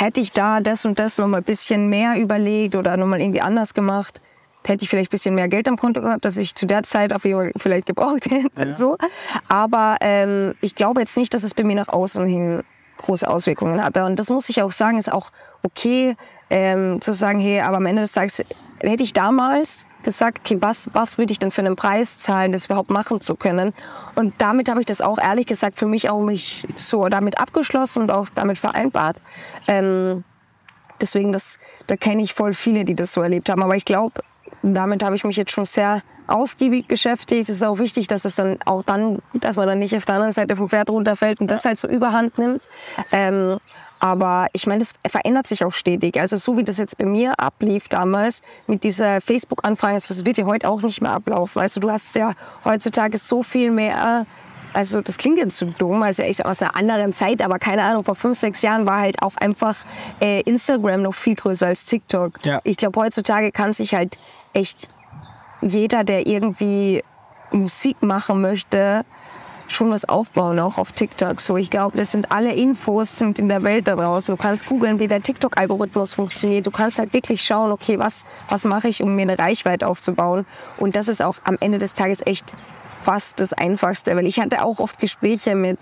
[0.00, 3.20] hätte ich da das und das noch mal ein bisschen mehr überlegt oder noch mal
[3.20, 4.20] irgendwie anders gemacht,
[4.66, 7.12] hätte ich vielleicht ein bisschen mehr Geld am Konto gehabt, dass ich zu der Zeit
[7.12, 8.48] auf jeden Fall vielleicht gebraucht hätte.
[8.56, 8.70] Ja.
[8.72, 8.96] So.
[9.48, 12.62] Aber ähm, ich glaube jetzt nicht, dass es bei mir nach außen hin
[12.96, 14.04] große Auswirkungen hatte.
[14.04, 15.30] Und das muss ich auch sagen, ist auch
[15.62, 16.16] okay
[16.50, 18.42] ähm, zu sagen, hey, aber am Ende des Tages
[18.82, 22.66] hätte ich damals gesagt, okay, was, was würde ich denn für einen Preis zahlen, das
[22.66, 23.72] überhaupt machen zu können?
[24.14, 28.02] Und damit habe ich das auch ehrlich gesagt für mich auch mich so damit abgeschlossen
[28.02, 29.16] und auch damit vereinbart.
[29.68, 30.24] Ähm,
[31.00, 33.62] deswegen, das, da kenne ich voll viele, die das so erlebt haben.
[33.62, 34.22] Aber ich glaube,
[34.62, 37.48] damit habe ich mich jetzt schon sehr ausgiebig beschäftigt.
[37.48, 40.16] Es ist auch wichtig, dass es dann auch dann, dass man dann nicht auf der
[40.16, 42.68] anderen Seite vom Pferd runterfällt und das halt so überhand nimmt.
[43.12, 43.58] Ähm,
[44.00, 46.18] aber ich meine, das verändert sich auch stetig.
[46.18, 50.46] Also so wie das jetzt bei mir ablief damals mit dieser Facebook-Anfrage, das wird ja
[50.46, 51.60] heute auch nicht mehr ablaufen.
[51.60, 52.32] Also du hast ja
[52.64, 54.26] heutzutage so viel mehr
[54.72, 58.04] also das klingt jetzt so dumm, also ich aus einer anderen Zeit, aber keine Ahnung,
[58.04, 59.76] vor fünf, sechs Jahren war halt auch einfach
[60.20, 62.44] äh, Instagram noch viel größer als TikTok.
[62.44, 62.60] Ja.
[62.64, 64.16] Ich glaube, heutzutage kann sich halt
[64.52, 64.88] echt
[65.60, 67.02] jeder, der irgendwie
[67.50, 69.04] Musik machen möchte,
[69.70, 71.40] schon was aufbauen, auch auf TikTok.
[71.40, 74.34] So, ich glaube, das sind alle Infos sind in der Welt da draußen.
[74.34, 76.66] Du kannst googeln, wie der TikTok-Algorithmus funktioniert.
[76.66, 80.46] Du kannst halt wirklich schauen, okay, was, was mache ich, um mir eine Reichweite aufzubauen.
[80.78, 82.54] Und das ist auch am Ende des Tages echt
[83.00, 85.78] fast das Einfachste, weil ich hatte auch oft Gespräche mit,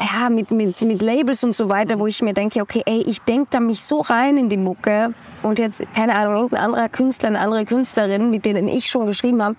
[0.00, 3.20] ja, mit, mit, mit Labels und so weiter, wo ich mir denke, okay, ey, ich
[3.22, 7.28] denke da mich so rein in die Mucke und jetzt, keine Ahnung, irgendein anderer Künstler,
[7.28, 9.56] eine andere Künstlerin, mit denen ich schon geschrieben habe,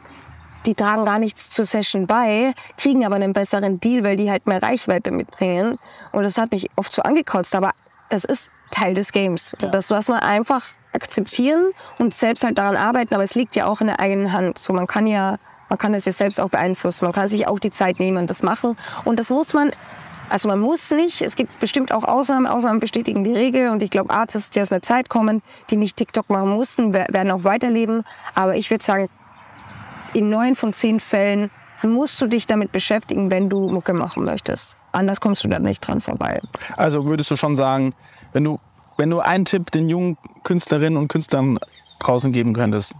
[0.65, 4.47] die tragen gar nichts zur Session bei, kriegen aber einen besseren Deal, weil die halt
[4.47, 5.77] mehr Reichweite mitbringen.
[6.11, 7.71] Und das hat mich oft so angekotzt, aber
[8.09, 9.55] das ist Teil des Games.
[9.61, 9.69] Ja.
[9.69, 13.81] Das muss man einfach akzeptieren und selbst halt daran arbeiten, aber es liegt ja auch
[13.81, 14.57] in der eigenen Hand.
[14.57, 15.37] So, man kann ja,
[15.69, 17.05] man kann das ja selbst auch beeinflussen.
[17.05, 18.77] Man kann sich auch die Zeit nehmen und das machen.
[19.03, 19.71] Und das muss man
[20.27, 23.91] also man muss nicht, es gibt bestimmt auch Ausnahmen, Ausnahmen bestätigen die Regel und ich
[23.91, 28.03] glaube Artists, die aus einer Zeit kommen, die nicht TikTok machen mussten, werden auch weiterleben.
[28.33, 29.07] Aber ich würde sagen,
[30.15, 31.51] in neun von zehn Fällen
[31.83, 34.77] musst du dich damit beschäftigen, wenn du Mucke machen möchtest.
[34.91, 36.39] Anders kommst du da nicht dran vorbei.
[36.77, 37.93] Also würdest du schon sagen,
[38.33, 38.59] wenn du,
[38.97, 41.59] wenn du einen Tipp den jungen Künstlerinnen und Künstlern
[41.99, 42.93] draußen geben könntest,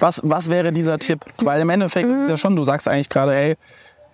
[0.00, 1.24] was, was wäre dieser Tipp?
[1.38, 3.56] Weil im Endeffekt ist es ja schon, du sagst eigentlich gerade, ey,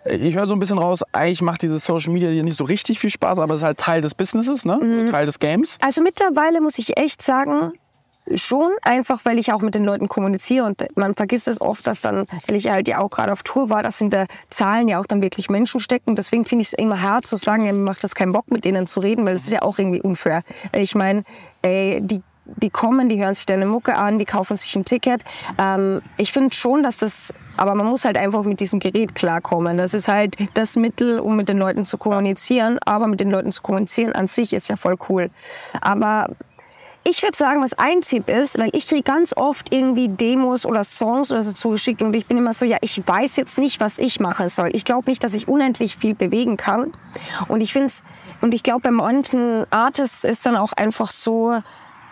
[0.05, 2.99] ich höre so ein bisschen raus, eigentlich macht dieses Social Media dir nicht so richtig
[2.99, 4.77] viel Spaß, aber es ist halt Teil des Businesses, ne?
[4.77, 5.11] Mhm.
[5.11, 5.79] Teil des Games.
[5.81, 7.73] Also mittlerweile muss ich echt sagen,
[8.35, 12.01] schon einfach, weil ich auch mit den Leuten kommuniziere und man vergisst es oft, dass
[12.01, 15.07] dann, weil ich halt ja auch gerade auf Tour war, dass hinter Zahlen ja auch
[15.07, 16.16] dann wirklich Menschen stecken.
[16.16, 18.87] Deswegen finde ich es immer hart zu sagen, mir macht das keinen Bock, mit denen
[18.87, 20.43] zu reden, weil das ist ja auch irgendwie unfair.
[20.73, 21.23] Ich meine,
[21.64, 22.23] die
[22.57, 25.23] die kommen, die hören sich deine Mucke an, die kaufen sich ein Ticket.
[25.59, 29.77] Ähm, ich finde schon, dass das, aber man muss halt einfach mit diesem Gerät klarkommen.
[29.77, 32.79] Das ist halt das Mittel, um mit den Leuten zu kommunizieren.
[32.85, 35.31] Aber mit den Leuten zu kommunizieren an sich ist ja voll cool.
[35.81, 36.31] Aber
[37.04, 40.84] ich würde sagen, was ein Tipp ist, weil ich kriege ganz oft irgendwie Demos oder
[40.84, 43.98] Songs oder so zugeschickt und ich bin immer so, ja, ich weiß jetzt nicht, was
[43.98, 44.70] ich machen soll.
[44.72, 46.92] Ich glaube nicht, dass ich unendlich viel bewegen kann.
[47.48, 47.92] Und ich finde
[48.40, 51.58] und ich glaube, bei manchen Artists ist dann auch einfach so,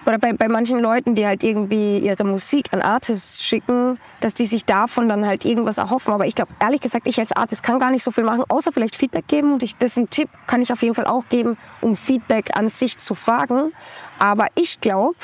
[0.06, 4.46] oder bei, bei manchen Leuten, die halt irgendwie ihre Musik an Artists schicken, dass die
[4.46, 6.12] sich davon dann halt irgendwas erhoffen.
[6.14, 8.72] Aber ich glaube, ehrlich gesagt, ich als Artist kann gar nicht so viel machen, außer
[8.72, 9.52] vielleicht Feedback geben.
[9.52, 12.56] Und ich, das ist ein Tipp, kann ich auf jeden Fall auch geben, um Feedback
[12.56, 13.72] an sich zu fragen.
[14.18, 15.16] Aber ich glaube,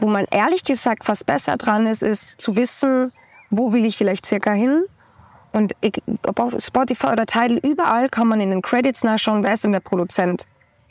[0.00, 3.12] wo man ehrlich gesagt fast besser dran ist, ist zu wissen,
[3.50, 4.84] wo will ich vielleicht circa hin.
[5.52, 5.74] Und
[6.26, 9.72] ob auf Spotify oder Tidal, überall kann man in den Credits nachschauen, wer ist denn
[9.72, 10.46] der Produzent.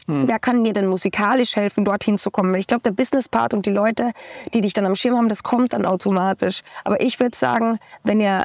[0.07, 0.27] Hm.
[0.27, 2.53] Wer kann mir denn musikalisch helfen, dorthin zu kommen?
[2.55, 4.11] Ich glaube, der Business-Part und die Leute,
[4.53, 6.61] die dich dann am Schirm haben, das kommt dann automatisch.
[6.83, 8.43] Aber ich würde sagen, wenn ihr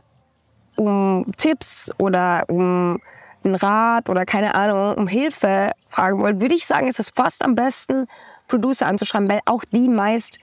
[0.76, 3.00] um Tipps oder um
[3.44, 7.44] einen Rat oder keine Ahnung, um Hilfe fragen wollt, würde ich sagen, ist es fast
[7.44, 8.06] am besten,
[8.48, 10.38] Producer anzuschreiben, weil auch die meist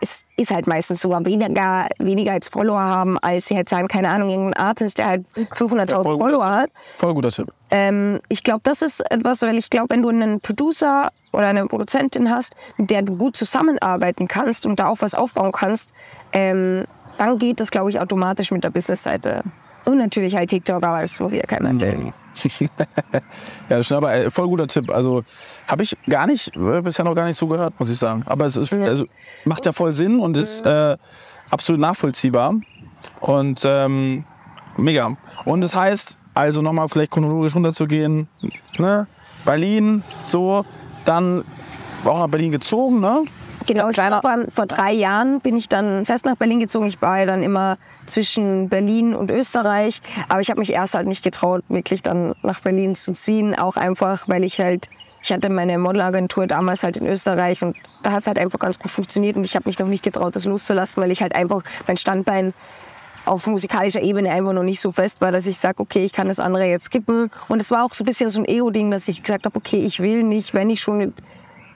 [0.00, 4.08] es ist halt meistens sogar weniger, weniger als Follower haben, als sie halt sagen, keine
[4.08, 6.70] Ahnung, irgendein Artist, der halt 500.000 ja, Follower hat.
[6.96, 7.52] Voll guter Tipp.
[7.70, 11.66] Ähm, ich glaube, das ist etwas, weil ich glaube, wenn du einen Producer oder eine
[11.66, 15.92] Produzentin hast, mit der du gut zusammenarbeiten kannst und da auch was aufbauen kannst,
[16.32, 16.84] ähm,
[17.18, 19.42] dann geht das, glaube ich, automatisch mit der Business-Seite.
[19.84, 22.12] Und natürlich halt TikTok, aber das muss ich ja keinem erzählen.
[22.60, 22.68] Ja,
[23.68, 24.90] das ist aber äh, voll guter Tipp.
[24.90, 25.24] Also
[25.66, 28.22] habe ich gar nicht, äh, bisher noch gar nicht so gehört, muss ich sagen.
[28.26, 29.06] Aber es ist, also,
[29.44, 30.96] macht ja voll Sinn und ist äh,
[31.50, 32.54] absolut nachvollziehbar.
[33.20, 34.24] Und ähm,
[34.76, 35.16] mega.
[35.44, 38.28] Und das heißt, also nochmal vielleicht chronologisch runterzugehen,
[38.78, 39.06] ne?
[39.44, 40.64] Berlin, so,
[41.04, 41.44] dann
[42.04, 43.24] auch nach Berlin gezogen, ne?
[43.68, 44.22] Genau, kleiner.
[44.22, 46.86] Vor, vor, drei Jahren bin ich dann fest nach Berlin gezogen.
[46.86, 47.76] Ich war ja dann immer
[48.06, 50.00] zwischen Berlin und Österreich.
[50.30, 53.54] Aber ich habe mich erst halt nicht getraut, wirklich dann nach Berlin zu ziehen.
[53.54, 54.88] Auch einfach, weil ich halt,
[55.22, 58.78] ich hatte meine Modelagentur damals halt in Österreich und da hat es halt einfach ganz
[58.78, 59.36] gut funktioniert.
[59.36, 62.54] Und ich habe mich noch nicht getraut, das loszulassen, weil ich halt einfach mein Standbein
[63.26, 66.28] auf musikalischer Ebene einfach noch nicht so fest war, dass ich sage, okay, ich kann
[66.28, 67.30] das andere jetzt skippen.
[67.48, 69.82] Und es war auch so ein bisschen so ein Ego-Ding, dass ich gesagt habe, okay,
[69.82, 71.12] ich will nicht, wenn ich schon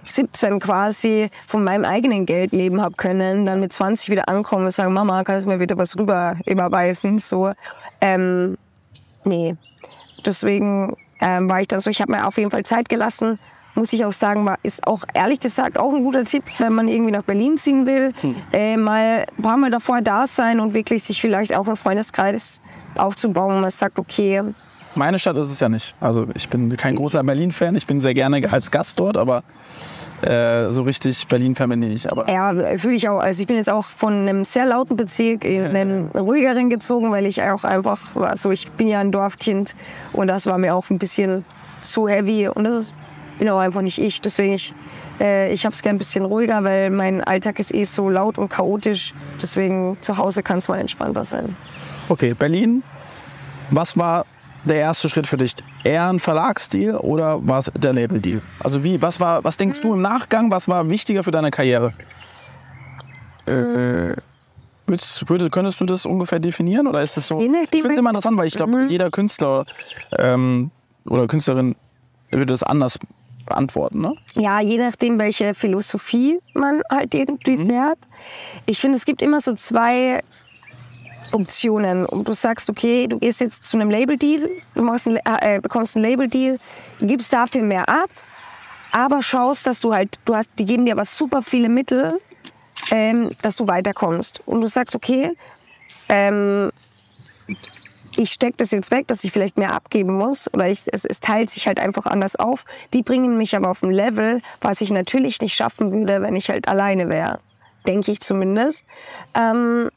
[0.05, 4.73] 17 quasi von meinem eigenen Geld leben habe können, dann mit 20 wieder ankommen und
[4.73, 7.19] sagen, Mama, kannst du mir wieder was rüber überweisen?
[7.19, 7.53] So,
[8.01, 8.57] ähm,
[9.25, 9.57] nee.
[10.25, 13.39] Deswegen ähm, war ich dann so, ich habe mir auf jeden Fall Zeit gelassen
[13.75, 16.89] muss ich auch sagen, war, ist auch ehrlich gesagt auch ein guter Tipp, wenn man
[16.89, 18.13] irgendwie nach Berlin ziehen will,
[18.53, 22.61] äh, mal ein paar Mal davor da sein und wirklich sich vielleicht auch einen Freundeskreis
[22.97, 24.43] aufzubauen, wo man sagt, okay,
[24.95, 25.95] Meine Stadt ist es ja nicht.
[26.01, 27.75] Also ich bin kein großer Berlin-Fan.
[27.77, 29.43] Ich bin sehr gerne als Gast dort, aber
[30.23, 32.13] äh, so richtig Berlin-Fan bin ich nicht.
[32.13, 33.19] Aber Ja, fühle ich auch.
[33.19, 37.27] Also ich bin jetzt auch von einem sehr lauten Bezirk in einen ruhigeren gezogen, weil
[37.27, 39.75] ich auch einfach, also ich bin ja ein Dorfkind
[40.13, 41.45] und das war mir auch ein bisschen
[41.81, 42.95] zu heavy und das ist,
[43.39, 44.21] bin auch einfach nicht ich.
[44.21, 44.73] Deswegen ich,
[45.21, 48.39] äh, ich habe es gern ein bisschen ruhiger, weil mein Alltag ist eh so laut
[48.39, 49.15] und chaotisch.
[49.41, 51.57] Deswegen zu Hause kann es mal entspannter sein.
[52.09, 52.83] okay, Berlin.
[53.71, 54.27] Was war
[54.65, 55.55] der erste Schritt für dich?
[55.85, 58.43] Eher ein Verlagsdeal oder war es der Labeldeal?
[58.61, 60.51] Also wie, was war, was denkst du im Nachgang?
[60.51, 61.93] Was war wichtiger für deine Karriere?
[64.87, 67.41] Würdest, würde, könntest du das ungefähr definieren oder ist das so?
[67.41, 68.89] Je nachdem, ich finde es immer interessant, weil ich glaube, Mhm.
[68.89, 69.65] jeder Künstler
[70.19, 70.71] ähm,
[71.07, 71.75] oder Künstlerin
[72.31, 72.99] würde das anders
[73.47, 74.01] beantworten.
[74.01, 74.15] Ne?
[74.35, 77.99] Ja, je nachdem, welche Philosophie man halt irgendwie fährt.
[78.67, 80.21] Ich finde, es gibt immer so zwei
[81.33, 82.07] Optionen.
[82.07, 85.97] Und du sagst, okay, du gehst jetzt zu einem Label-Deal, du machst einen, äh, bekommst
[85.97, 86.59] einen Label-Deal,
[87.01, 88.11] gibst dafür mehr ab,
[88.93, 92.21] aber schaust, dass du halt, du hast, die geben dir aber super viele Mittel,
[92.91, 94.43] ähm, dass du weiterkommst.
[94.47, 95.33] Und du sagst, okay,
[96.09, 96.71] ähm,
[98.17, 101.21] ich stecke das jetzt weg, dass ich vielleicht mehr abgeben muss oder ich, es, es
[101.21, 102.65] teilt sich halt einfach anders auf.
[102.93, 106.51] Die bringen mich aber auf ein Level, was ich natürlich nicht schaffen würde, wenn ich
[106.51, 107.41] halt alleine wäre.
[107.87, 108.85] Denke ich zumindest.
[109.35, 109.91] Ähm,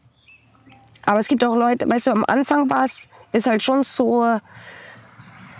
[1.05, 4.25] aber es gibt auch Leute, weißt du, am Anfang war es, ist halt schon so,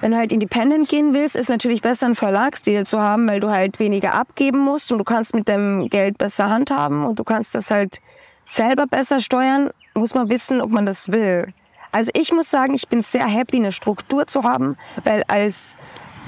[0.01, 3.49] wenn du halt independent gehen willst, ist natürlich besser, einen Verlagsdeal zu haben, weil du
[3.49, 7.55] halt weniger abgeben musst und du kannst mit dem Geld besser handhaben und du kannst
[7.55, 8.01] das halt
[8.45, 9.69] selber besser steuern.
[9.93, 11.53] Muss man wissen, ob man das will.
[11.91, 15.77] Also ich muss sagen, ich bin sehr happy, eine Struktur zu haben, weil als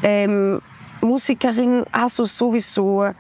[0.02, 0.62] ähm,
[1.02, 3.12] Musikerin hast du sowieso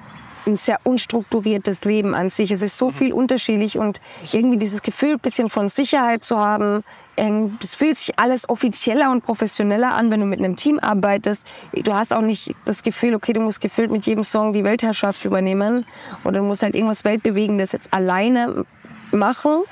[0.47, 2.51] ein sehr unstrukturiertes Leben an sich.
[2.51, 6.83] Es ist so viel unterschiedlich und irgendwie dieses Gefühl, ein bisschen von Sicherheit zu haben.
[7.17, 11.45] ähm, Es fühlt sich alles offizieller und professioneller an, wenn du mit einem Team arbeitest.
[11.73, 15.23] Du hast auch nicht das Gefühl, okay, du musst gefühlt mit jedem Song die Weltherrschaft
[15.25, 15.86] übernehmen
[16.23, 18.65] oder du musst halt irgendwas Weltbewegendes jetzt alleine
[19.12, 19.63] machen.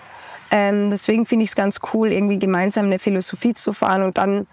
[0.51, 4.45] Ähm, deswegen finde ich es ganz cool, irgendwie gemeinsam eine Philosophie zu fahren und dann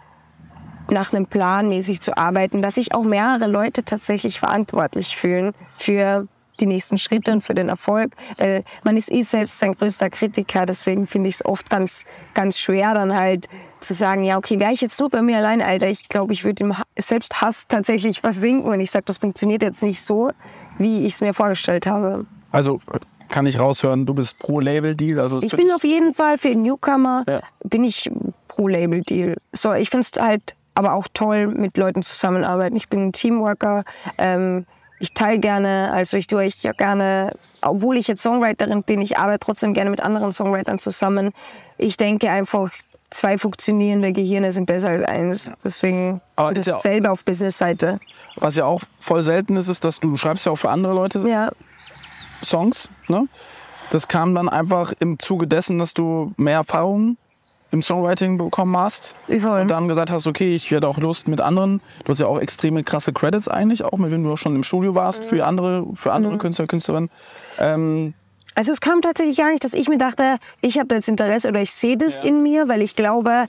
[0.92, 6.26] nach einem Plan mäßig zu arbeiten, dass sich auch mehrere Leute tatsächlich verantwortlich fühlen für
[6.61, 8.12] die nächsten Schritte und für den Erfolg.
[8.37, 12.59] Weil man ist eh selbst sein größter Kritiker, deswegen finde ich es oft ganz, ganz
[12.59, 13.48] schwer, dann halt
[13.81, 16.44] zu sagen, ja, okay, wäre ich jetzt nur bei mir allein, Alter, ich glaube, ich
[16.44, 20.31] würde im Ha- Selbsthass tatsächlich versinken, wenn ich sage, das funktioniert jetzt nicht so,
[20.78, 22.26] wie ich es mir vorgestellt habe.
[22.52, 22.98] Also äh,
[23.31, 25.18] kann ich raushören, du bist pro Label-Deal.
[25.18, 27.40] Also Ich bin auf jeden Fall für Newcomer, Ja.
[27.64, 28.11] bin ich
[28.46, 29.37] pro Label-Deal.
[29.52, 32.76] So, ich finde es halt aber auch toll, mit Leuten zusammenarbeiten.
[32.76, 33.85] Ich bin ein Teamworker.
[34.18, 34.66] Ähm,
[34.98, 39.18] ich teile gerne, also ich tue ich ja gerne, obwohl ich jetzt Songwriterin bin, ich
[39.18, 41.32] arbeite trotzdem gerne mit anderen Songwritern zusammen.
[41.76, 42.70] Ich denke einfach,
[43.11, 45.52] zwei funktionierende Gehirne sind besser als eins.
[45.64, 48.00] Deswegen Aber ist ja dasselbe auf Business-Seite.
[48.37, 50.94] Was ja auch voll selten ist, ist, dass du, du schreibst ja auch für andere
[50.94, 51.50] Leute Ja,
[52.44, 52.88] Songs.
[53.08, 53.26] Ne?
[53.90, 57.16] Das kam dann einfach im Zuge dessen, dass du mehr Erfahrung
[57.72, 59.14] im Songwriting bekommen hast.
[59.40, 59.62] voll.
[59.62, 61.80] Und dann gesagt hast, okay, ich werde auch Lust mit anderen.
[62.04, 64.62] Du hast ja auch extreme krasse Credits eigentlich, auch mit wem du auch schon im
[64.62, 66.14] Studio warst für andere, für Mhm.
[66.14, 67.11] andere Künstler, Künstlerinnen.
[67.58, 68.14] Ähm,
[68.54, 71.48] Also es kam tatsächlich gar nicht, dass ich mir dachte, ich habe da jetzt Interesse
[71.48, 73.46] oder ich sehe das in mir, weil ich glaube,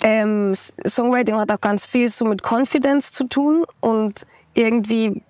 [0.00, 0.54] ähm,
[0.86, 5.22] Songwriting hat auch ganz viel so mit Confidence zu tun und irgendwie,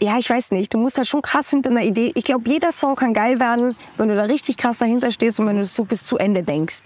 [0.00, 2.12] ja, ich weiß nicht, du musst da schon krass hinter einer Idee.
[2.14, 5.46] Ich glaube, jeder Song kann geil werden, wenn du da richtig krass dahinter stehst und
[5.46, 6.82] wenn du das so bis zu Ende denkst.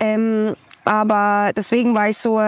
[0.00, 2.40] Ähm, aber deswegen war ich so,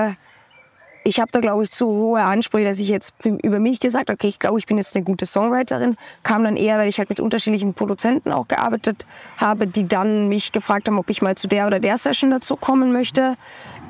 [1.04, 4.14] ich habe da, glaube ich, zu hohe Ansprüche, dass ich jetzt über mich gesagt habe,
[4.14, 5.96] okay, ich glaube, ich bin jetzt eine gute Songwriterin.
[6.22, 10.52] Kam dann eher, weil ich halt mit unterschiedlichen Produzenten auch gearbeitet habe, die dann mich
[10.52, 13.36] gefragt haben, ob ich mal zu der oder der Session dazu kommen möchte.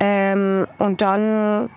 [0.01, 1.69] Ähm, und dann,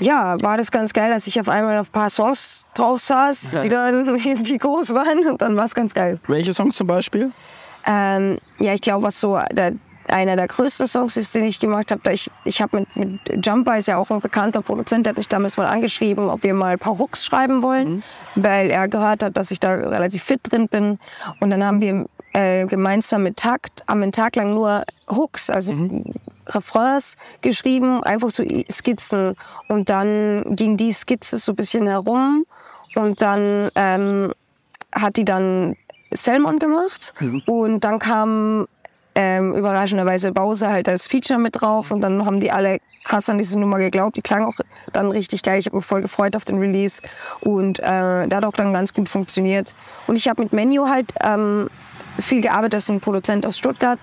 [0.00, 3.56] ja, war das ganz geil, dass ich auf einmal auf ein paar Songs drauf saß,
[3.62, 5.26] die dann irgendwie groß waren.
[5.26, 6.18] Und dann war es ganz geil.
[6.26, 7.30] welche Songs zum Beispiel?
[7.86, 9.72] Ähm, ja, ich glaube, was so der,
[10.10, 12.12] einer der größten Songs ist, den ich gemacht habe.
[12.12, 15.28] Ich, ich habe mit, mit Jumper, ist ja auch ein bekannter Produzent, der hat mich
[15.28, 18.02] damals mal angeschrieben, ob wir mal ein paar Hooks schreiben wollen,
[18.34, 20.98] weil er gehört hat, dass ich da relativ fit drin bin.
[21.40, 25.74] Und dann haben wir äh, gemeinsam mit Takt, einen Tag lang nur Hooks, also
[26.46, 29.34] Refrains geschrieben, einfach so Skizzen.
[29.68, 32.44] Und dann ging die Skizze so ein bisschen herum
[32.94, 34.32] und dann ähm,
[34.92, 35.76] hat die dann
[36.12, 37.14] Selmon gemacht
[37.46, 38.66] und dann kam
[39.14, 43.38] ähm, überraschenderweise Bowser halt als Feature mit drauf und dann haben die alle krass an
[43.38, 44.16] diese Nummer geglaubt.
[44.16, 44.54] Die klang auch
[44.92, 45.58] dann richtig geil.
[45.58, 47.02] Ich habe mich voll gefreut auf den Release
[47.40, 47.82] und äh,
[48.28, 49.74] der hat auch dann ganz gut funktioniert.
[50.06, 51.68] Und ich habe mit Menu halt ähm,
[52.18, 52.74] viel gearbeitet.
[52.74, 53.98] Das ist ein Produzent aus Stuttgart.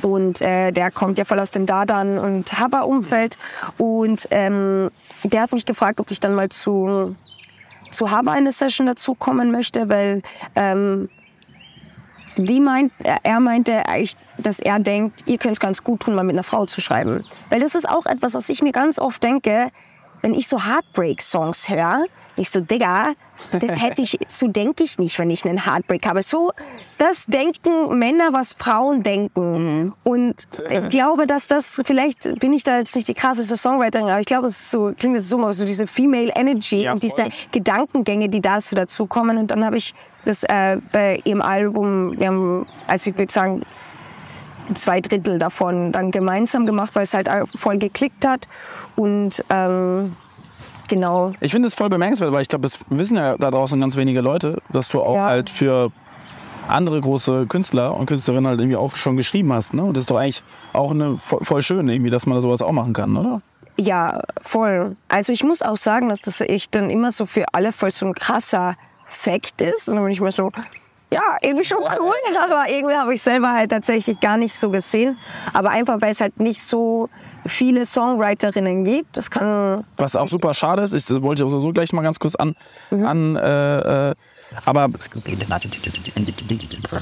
[0.00, 3.36] Und äh, der kommt ja voll aus dem Dardan und Haber-Umfeld.
[3.76, 4.90] Und ähm,
[5.22, 7.14] der hat mich gefragt, ob ich dann mal zu,
[7.90, 10.22] zu Haber eine Session dazu kommen möchte, weil
[10.56, 11.10] ähm,
[12.36, 12.92] die meint,
[13.22, 13.82] er meinte,
[14.38, 17.24] dass er denkt, ihr könnt es ganz gut tun, mal mit einer Frau zu schreiben.
[17.50, 19.70] Weil das ist auch etwas, was ich mir ganz oft denke,
[20.22, 22.04] wenn ich so Heartbreak-Songs höre,
[22.36, 23.12] ich so, Digga,
[23.52, 26.22] das hätte ich, so denke ich nicht, wenn ich einen Heartbreak habe.
[26.22, 26.52] So,
[26.98, 29.82] das denken Männer, was Frauen denken.
[29.82, 29.92] Mhm.
[30.02, 34.20] Und ich glaube, dass das, vielleicht bin ich da jetzt nicht die krasseste Songwriterin, aber
[34.20, 37.02] ich glaube, es ist so, klingt jetzt so mal so diese Female Energy ja, und
[37.02, 39.38] diese Gedankengänge, die dazu dazu kommen.
[39.38, 43.62] Und dann habe ich das äh, bei ihrem Album, wir haben, also ich würde sagen,
[44.74, 48.48] zwei Drittel davon dann gemeinsam gemacht, weil es halt voll geklickt hat.
[48.96, 50.16] Und ähm,
[50.92, 51.32] genau.
[51.40, 54.20] Ich finde es voll bemerkenswert, weil ich glaube, es wissen ja da draußen ganz wenige
[54.20, 55.26] Leute, dass du auch ja.
[55.26, 55.90] halt für
[56.68, 59.74] andere große Künstler und Künstlerinnen halt irgendwie auch schon geschrieben hast.
[59.74, 59.82] Ne?
[59.82, 62.92] Und das ist doch eigentlich auch eine, voll schön, irgendwie, dass man sowas auch machen
[62.92, 63.40] kann, oder?
[63.78, 64.96] Ja, voll.
[65.08, 68.06] Also ich muss auch sagen, dass das echt dann immer so für alle voll so
[68.06, 68.76] ein krasser
[69.06, 69.88] Fakt ist.
[69.88, 70.52] Und dann bin ich mir so,
[71.10, 75.18] ja, irgendwie schon cool, aber irgendwie habe ich selber halt tatsächlich gar nicht so gesehen.
[75.52, 77.08] Aber einfach, weil es halt nicht so
[77.46, 79.16] viele Songwriterinnen gibt.
[79.16, 79.84] Das kann.
[79.96, 82.34] Was auch super schade ist, ich das wollte ich auch so gleich mal ganz kurz
[82.34, 82.54] an.
[82.90, 83.06] Mhm.
[83.06, 84.14] an äh, äh,
[84.64, 84.88] aber.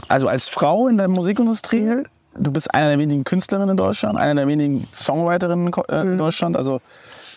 [0.09, 2.05] Also als Frau in der Musikindustrie, mhm.
[2.39, 6.19] du bist einer der wenigen Künstlerinnen in Deutschland, einer der wenigen Songwriterinnen in mhm.
[6.19, 6.57] Deutschland.
[6.57, 6.81] Also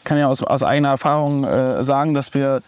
[0.04, 2.62] kann ja aus, aus eigener Erfahrung äh, sagen, dass wir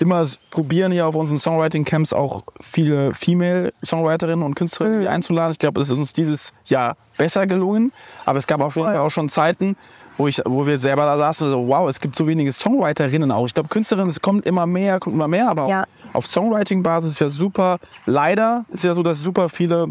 [0.00, 5.08] immer probieren hier auf unseren Songwriting-Camps auch viele Female-Songwriterinnen und Künstlerinnen mhm.
[5.08, 5.52] einzuladen.
[5.52, 7.92] Ich glaube, das ist uns dieses Jahr besser gelungen.
[8.24, 9.76] Aber es gab auf jeden Fall auch schon Zeiten,
[10.16, 13.46] wo, ich, wo wir selber da saßen, so, wow, es gibt so wenige Songwriterinnen auch.
[13.46, 15.84] Ich glaube, Künstlerinnen, es kommt immer mehr, kommt immer mehr, aber ja.
[16.12, 17.78] auf Songwriting-Basis ist ja super.
[18.06, 19.88] Leider ist ja so, dass super viele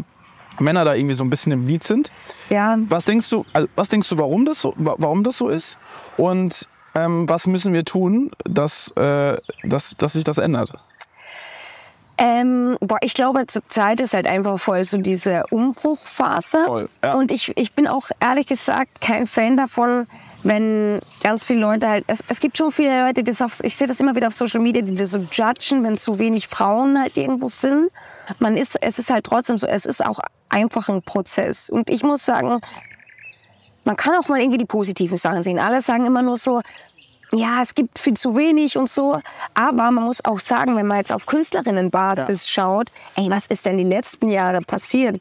[0.60, 2.10] Männer da irgendwie so ein bisschen im Lied sind.
[2.50, 2.76] Ja.
[2.88, 5.78] Was denkst du, also, was denkst du, warum das so, warum das so ist?
[6.16, 10.72] Und ähm, was müssen wir tun, dass, äh, dass, dass sich das ändert?
[12.20, 16.64] Ähm, boah, ich glaube, zurzeit ist halt einfach voll so diese Umbruchphase.
[16.64, 17.14] Voll, ja.
[17.14, 20.08] Und ich, ich bin auch ehrlich gesagt kein Fan davon,
[20.42, 23.76] wenn ganz viele Leute halt, es, es gibt schon viele Leute, die das auf, ich
[23.76, 27.00] sehe das immer wieder auf Social Media, die das so judgen, wenn zu wenig Frauen
[27.00, 27.90] halt irgendwo sind.
[28.40, 31.70] Man ist, es ist halt trotzdem so, es ist auch einfach ein Prozess.
[31.70, 32.60] Und ich muss sagen,
[33.88, 35.58] man kann auch mal irgendwie die positiven Sachen sehen.
[35.58, 36.60] Alle sagen immer nur so,
[37.32, 39.18] ja, es gibt viel zu wenig und so.
[39.54, 42.48] Aber man muss auch sagen, wenn man jetzt auf Künstlerinnenbasis ja.
[42.62, 45.18] schaut, ey, was ist denn die letzten Jahre passiert?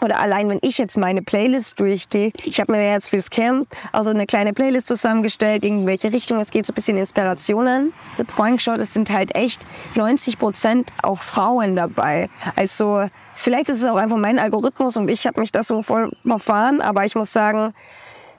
[0.00, 4.10] Oder allein, wenn ich jetzt meine Playlist durchgehe, ich habe mir jetzt fürs Camp also
[4.10, 7.92] eine kleine Playlist zusammengestellt, in welche Richtung es geht, so ein bisschen Inspirationen.
[8.16, 12.28] Habe vorhin geschaut, es sind halt echt 90 Prozent auch Frauen dabei.
[12.56, 16.10] Also vielleicht ist es auch einfach mein Algorithmus und ich habe mich da so voll
[16.26, 17.72] verfahren, aber ich muss sagen,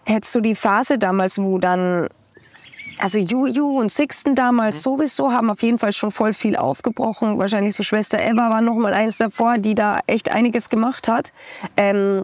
[0.05, 2.07] hättest du die Phase damals, wo dann
[3.01, 4.81] also Juju und Sixten damals mhm.
[4.81, 7.37] sowieso haben auf jeden Fall schon voll viel aufgebrochen.
[7.37, 11.31] Wahrscheinlich so Schwester Eva war noch mal eins davor, die da echt einiges gemacht hat.
[11.77, 12.23] Ähm,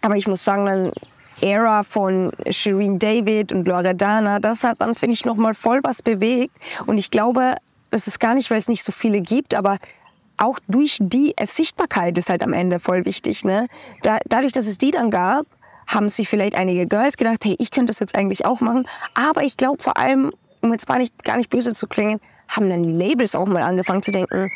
[0.00, 0.92] aber ich muss sagen, dann
[1.40, 6.02] Era von Shireen David und Loredana, das hat dann, finde ich, noch mal voll was
[6.02, 6.56] bewegt.
[6.86, 7.54] Und ich glaube,
[7.90, 9.78] das ist gar nicht, weil es nicht so viele gibt, aber
[10.36, 13.44] auch durch die Sichtbarkeit ist halt am Ende voll wichtig.
[13.44, 13.66] Ne?
[14.02, 15.46] Da, dadurch, dass es die dann gab,
[15.88, 18.86] haben sich vielleicht einige Girls gedacht, hey, ich könnte das jetzt eigentlich auch machen.
[19.14, 22.70] Aber ich glaube vor allem, um jetzt gar nicht, gar nicht böse zu klingen, haben
[22.70, 24.50] dann die Labels auch mal angefangen zu denken,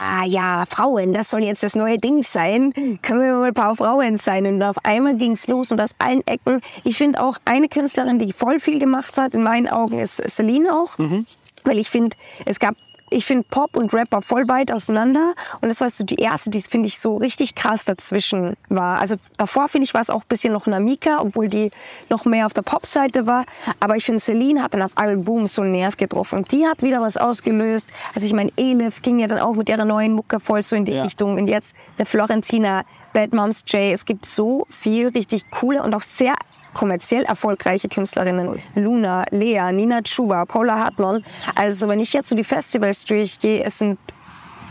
[0.00, 2.72] ah ja, Frauen, das soll jetzt das neue Ding sein.
[3.02, 4.46] Können wir mal ein paar Frauen sein?
[4.46, 6.60] Und auf einmal ging es los und aus allen Ecken.
[6.84, 10.72] Ich finde auch eine Künstlerin, die voll viel gemacht hat, in meinen Augen ist Celine
[10.72, 10.98] auch.
[10.98, 11.26] Mhm.
[11.64, 12.76] Weil ich finde, es gab
[13.10, 15.34] ich finde Pop und Rapper voll weit auseinander.
[15.60, 19.00] Und das war so die erste, die finde ich so richtig krass dazwischen war.
[19.00, 21.70] Also davor finde ich war es auch ein bisschen noch Namika, obwohl die
[22.10, 23.44] noch mehr auf der Pop-Seite war.
[23.80, 26.38] Aber ich finde Celine hat dann auf Iron Boom so einen Nerv getroffen.
[26.38, 27.92] Und die hat wieder was ausgelöst.
[28.14, 30.84] Also ich meine, Elif ging ja dann auch mit ihrer neuen Mucke voll so in
[30.84, 31.04] die ja.
[31.04, 31.36] Richtung.
[31.36, 33.92] Und jetzt eine Florentina, Bad Moms J.
[33.92, 36.34] Es gibt so viel richtig coole und auch sehr
[36.76, 38.60] kommerziell erfolgreiche Künstlerinnen.
[38.74, 41.24] Luna, Lea, Nina Chuba, Paula Hartmann.
[41.54, 43.98] Also wenn ich jetzt so die Festivals durchgehe, es sind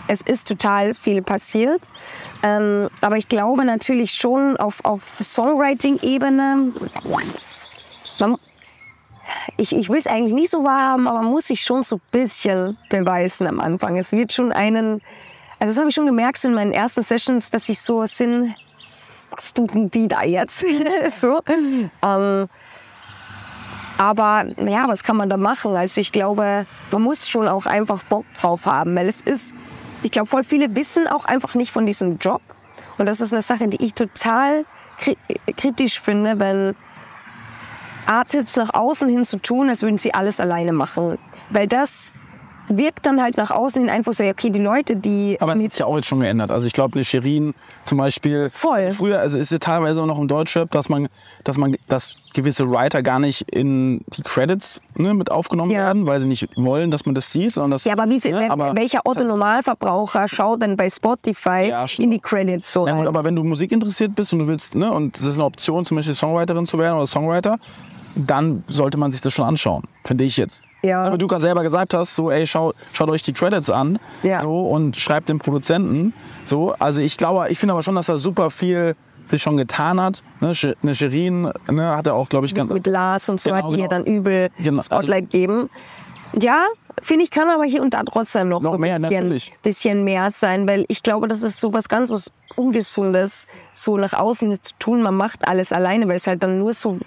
[0.08, 1.82] es ist total viel passiert.
[2.44, 6.74] Ähm, aber ich glaube natürlich schon auf, auf Songwriting-Ebene,
[9.58, 11.96] ich, ich will es eigentlich nicht so wahr haben, aber man muss sich schon so
[11.96, 13.98] ein bisschen beweisen am Anfang.
[13.98, 15.02] Es wird schon einen,
[15.60, 18.54] also das habe ich schon gemerkt so in meinen ersten Sessions, dass ich so sind,
[19.38, 20.66] was tun die da jetzt?
[21.10, 21.40] so.
[22.02, 22.48] Ähm,
[23.98, 25.76] aber ja, was kann man da machen?
[25.76, 29.54] Also ich glaube, man muss schon auch einfach Bock drauf haben, weil es ist,
[30.04, 32.42] ich glaube, voll viele wissen auch einfach nicht von diesem Job.
[32.98, 34.66] Und das ist eine Sache, die ich total
[34.98, 35.18] kri
[35.58, 36.76] kritisch finde, wenn
[38.06, 41.18] Artists nach außen hin zu tun, als würden sie alles alleine machen.
[41.50, 42.12] Weil das
[42.68, 45.80] wirkt dann halt nach außen so, ja, okay, die Leute, die Aber es hat sich
[45.80, 46.52] ja auch jetzt schon geändert.
[46.52, 47.54] Also ich glaube, eine Shirin
[47.86, 48.50] zum Beispiel.
[48.50, 48.92] Voll.
[48.92, 51.08] Früher, also ist es teilweise noch im Deutschrap, dass man,
[51.44, 55.86] dass man, dass gewisse Writer gar nicht in die Credits ne, mit aufgenommen Ja.
[55.86, 57.84] werden, weil sie nicht wollen, dass man das sieht, sondern das.
[57.86, 62.12] Ja, aber, wie viel, ne, aber- welcher Otto Normalverbraucher schaut denn bei Spotify Ja, in
[62.12, 64.92] die Credits so Ja, gut, aber wenn du Musik interessiert bist und du willst, ne,
[64.92, 67.58] und das ist eine Option, zum Beispiel Songwriterin zu werden oder Songwriter,
[68.16, 70.62] dann sollte man sich das schon anschauen, finde ich jetzt.
[70.84, 71.12] Ja.
[71.14, 74.42] Wie du gerade selber gesagt hast, so, ey, schau, schaut euch die Credits an Ja.
[74.42, 76.14] so, und schreibt den Produzenten.
[76.46, 76.74] So.
[76.80, 78.96] Also ich glaube, ich finde aber schon, dass da super viel
[79.26, 80.22] sich schon getan hat.
[80.42, 80.54] Ne,
[80.84, 82.70] eine Shirin ne, hat er auch, glaube ich, ganz.
[82.70, 83.88] mit Lars und so Genau, hat genau.
[83.88, 84.84] dann übel Genau.
[84.84, 85.70] Spotlight geben.
[86.40, 86.66] Ja,
[87.02, 90.04] finde ich, kann aber hier und da trotzdem noch, Noch so ein mehr, bisschen, bisschen
[90.04, 94.62] mehr sein, weil ich glaube, das ist so was ganz was Ungesundes, so nach außen
[94.62, 97.00] zu tun, man macht alles alleine, weil es halt dann nur so,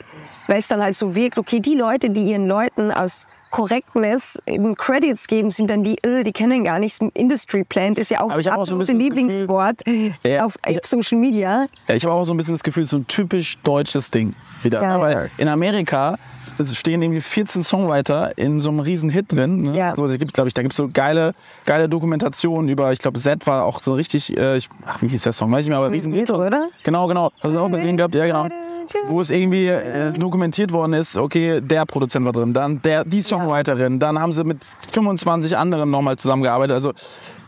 [0.47, 4.75] weil es dann halt so wirkt, okay, die Leute, die ihren Leuten aus Correctness eben
[4.77, 6.99] Credits geben, sind dann die, äh, die kennen gar nichts.
[7.15, 9.81] Industry Plant ist ja auch Aber das hab auch so absolute Lieblingswort
[10.27, 11.67] Ja, auf, ich- auf Social Media.
[11.89, 14.83] Ja, ich habe auch so ein bisschen das Gefühl, so ein typisch deutsches Ding wieder.
[14.83, 15.13] Ja, ne?
[15.13, 15.25] ja.
[15.39, 16.17] In Amerika
[16.75, 19.61] stehen irgendwie 14 Songwriter in so einem riesen Hit drin.
[19.61, 19.77] Ne?
[19.77, 19.91] Ja.
[19.91, 21.33] Also, es gibt, glaube ich, da gibt es so geile,
[21.65, 25.23] geile Dokumentationen über, ich glaube, Z war auch so richtig, äh, ich, ach, wie hieß
[25.23, 26.31] der Song, weiß ich nicht mehr, aber riesen Hit.
[26.31, 26.69] oder?
[26.83, 27.31] Genau, genau.
[27.41, 28.15] Hast du auch gesehen gehabt?
[28.15, 28.47] Ja, genau.
[29.07, 33.21] Wo es irgendwie äh, dokumentiert worden ist, okay, der Produzent war drin, dann der, die
[33.23, 36.75] Songwriterin, dann haben sie mit 25 anderen nochmal zusammengearbeitet.
[36.75, 36.93] Also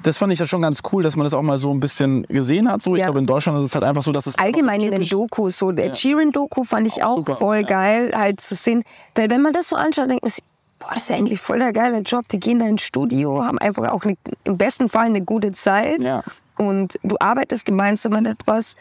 [0.02, 2.22] das fand ich ja schon ganz cool, dass man das auch mal so ein bisschen
[2.28, 2.82] gesehen hat.
[2.82, 3.06] So, ich Ja.
[3.06, 5.72] glaube, in Deutschland ist es halt einfach so, dass es allgemein in den Dokus, so
[5.72, 7.62] der Sheeran-Doku fand ich auch, super, voll ja.
[7.62, 8.82] geil, halt zu sehen.
[9.14, 10.42] Weil wenn man das so anschaut, denkt man sich,
[10.78, 12.26] boah, das ist ja eigentlich voll der geile Job.
[12.28, 14.14] Die gehen da ins Studio, haben einfach auch eine,
[14.44, 16.02] im besten Fall eine gute Zeit.
[16.02, 16.22] Ja.
[16.56, 18.76] Und du arbeitest gemeinsam an etwas.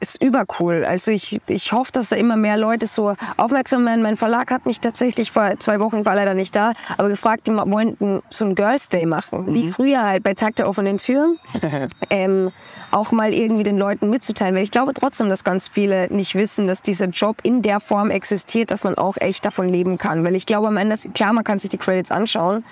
[0.00, 0.84] Ist übercool.
[0.84, 4.00] Also ich, ich hoffe, dass da immer mehr Leute so aufmerksam werden.
[4.00, 7.52] Mein Verlag hat mich tatsächlich vor zwei Wochen, war leider nicht da, aber gefragt, die
[7.52, 9.54] wollten so einen Girls Day machen.
[9.54, 11.34] Wie früher halt bei Tag der offenen Tür
[12.10, 12.50] ähm,
[12.90, 14.54] auch mal irgendwie den Leuten mitzuteilen.
[14.54, 18.10] Weil ich glaube trotzdem, dass ganz viele nicht wissen, dass dieser Job in der Form
[18.10, 20.24] existiert, dass man auch echt davon leben kann.
[20.24, 22.64] Weil ich glaube am Ende, klar, man kann sich die Credits anschauen,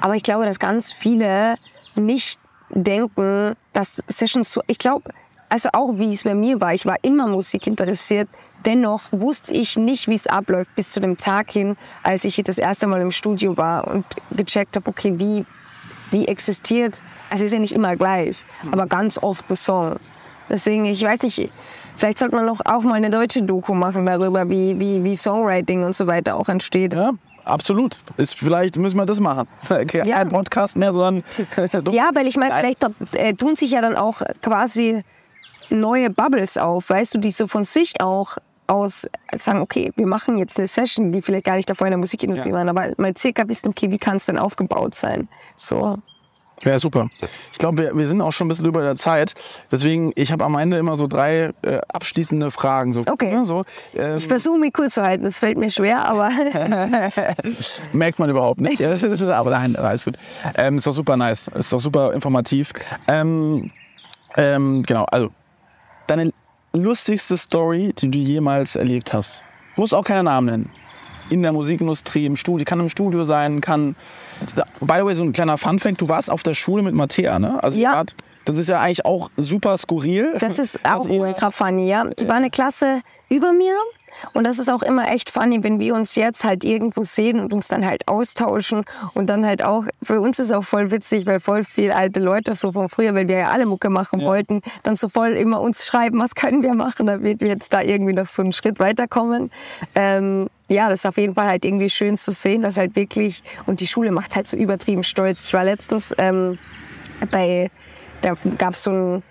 [0.00, 1.56] aber ich glaube, dass ganz viele
[1.94, 5.10] nicht denken, dass Sessions so, ich glaube,
[5.50, 8.28] also auch wie es bei mir war, ich war immer Musik interessiert,
[8.64, 12.58] dennoch wusste ich nicht, wie es abläuft bis zu dem Tag hin, als ich das
[12.58, 15.44] erste Mal im Studio war und gecheckt habe, okay, wie
[16.10, 19.96] wie existiert, also es ist ja nicht immer gleich, aber ganz oft ein Song.
[20.48, 21.52] Deswegen, ich weiß nicht,
[21.96, 25.84] vielleicht sollte man noch auch mal eine deutsche Doku machen darüber, wie, wie, wie Songwriting
[25.84, 26.92] und so weiter auch entsteht.
[26.92, 27.12] Ja,
[27.44, 27.96] absolut.
[28.16, 29.46] Ist, vielleicht müssen wir das machen.
[29.70, 30.16] Okay, Ja.
[30.16, 31.22] Ein Podcast mehr, sondern
[31.92, 32.84] Ja, weil ich meine, vielleicht
[33.14, 35.04] äh, tun sich ja dann auch quasi
[35.70, 40.36] neue Bubbles auf, weißt du, die so von sich auch aus sagen, okay, wir machen
[40.36, 42.54] jetzt eine Session, die vielleicht gar nicht davor in der Musikindustrie Ja.
[42.56, 45.28] waren, aber mal circa wissen, okay, wie kann es denn aufgebaut sein?
[45.56, 45.96] So.
[46.62, 47.08] Ja, super.
[47.52, 49.32] Ich glaube, wir, wir sind auch schon ein bisschen über der Zeit.
[49.72, 52.92] Deswegen, ich habe am Ende immer so drei äh, abschließende Fragen.
[52.92, 53.32] So, Okay.
[53.34, 53.62] ne, So,
[53.96, 56.28] ähm, Ich versuche mich kurz zu halten, das fällt mir schwer, aber
[57.92, 58.80] merkt man überhaupt nicht.
[59.22, 60.16] Aber nein, alles gut.
[60.54, 61.48] Ähm, ist doch super nice.
[61.54, 62.72] Ist doch super informativ.
[63.08, 63.70] Ähm,
[64.36, 65.30] ähm, genau, also
[66.10, 66.32] deine
[66.72, 69.44] lustigste Story, die du jemals erlebt hast.
[69.76, 70.70] Muss auch keinen Namen nennen.
[71.30, 73.94] In der Musikindustrie, im Studio, kann im Studio sein, kann.
[74.80, 77.62] By the way, so ein kleiner Funfact: Du warst auf der Schule mit Mattea, ne?
[77.62, 77.92] Also, Ja.
[77.94, 78.14] wart-
[78.50, 80.34] das ist ja eigentlich auch super skurril.
[80.40, 82.04] das ist auch ihr- ultra funny, ja.
[82.04, 83.74] Die war eine Klasse über mir
[84.32, 87.52] und das ist auch immer echt funny, wenn wir uns jetzt halt irgendwo sehen und
[87.52, 88.84] uns dann halt austauschen
[89.14, 92.54] und dann halt auch, für uns ist auch voll witzig, weil voll viele alte Leute
[92.56, 95.86] so von früher, weil wir ja alle Mucke machen wollten, dann so voll immer uns
[95.86, 99.50] schreiben, was können wir machen, damit wir jetzt da irgendwie noch so einen Schritt weiterkommen.
[99.94, 103.42] Ähm, ja, das ist auf jeden Fall halt irgendwie schön zu sehen, dass halt wirklich,
[103.66, 105.44] und die Schule macht halt so übertrieben stolz.
[105.44, 106.58] Ich war letztens ähm,
[107.30, 107.70] bei
[108.22, 109.22] da gab es so ein,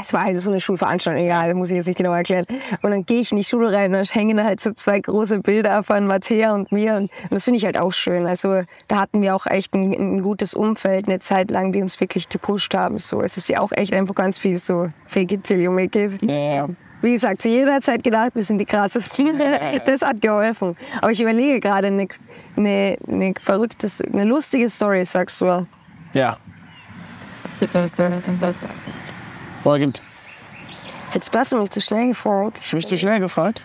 [0.00, 2.44] es war halt so eine Schulveranstaltung, egal, muss ich jetzt nicht genau erklären.
[2.82, 5.40] Und dann gehe ich in die Schule rein und da hängen halt so zwei große
[5.40, 6.96] Bilder von Mattea und mir.
[6.96, 8.26] Und, und das finde ich halt auch schön.
[8.26, 12.00] Also da hatten wir auch echt ein, ein gutes Umfeld eine Zeit lang, die uns
[12.00, 12.98] wirklich gepusht haben.
[12.98, 15.98] So, es ist ja auch echt einfach ganz viel so fake it till you make
[15.98, 16.22] it.
[16.22, 16.68] Ja, ja.
[17.02, 19.38] Wie gesagt, zu jeder Zeit gedacht, wir sind die krassesten.
[19.84, 20.74] Das hat geholfen.
[21.02, 22.08] Aber ich überlege gerade eine,
[22.56, 25.66] eine, eine verrückte, eine lustige Story, sagst du.
[26.14, 26.38] ja.
[29.78, 30.02] Gibt.
[31.14, 32.58] Jetzt hast du mich zu schnell gefragt.
[32.60, 33.64] Ich habe mich zu schnell gefragt.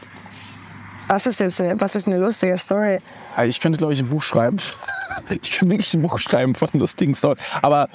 [1.08, 3.00] Was ist jetzt was ist eine lustige Story?
[3.36, 4.58] Ja, Ich könnte, glaube ich, ein Buch schreiben.
[5.30, 7.36] Ich könnte wirklich ein Buch schreiben von lustigen Story.
[7.62, 7.90] Aber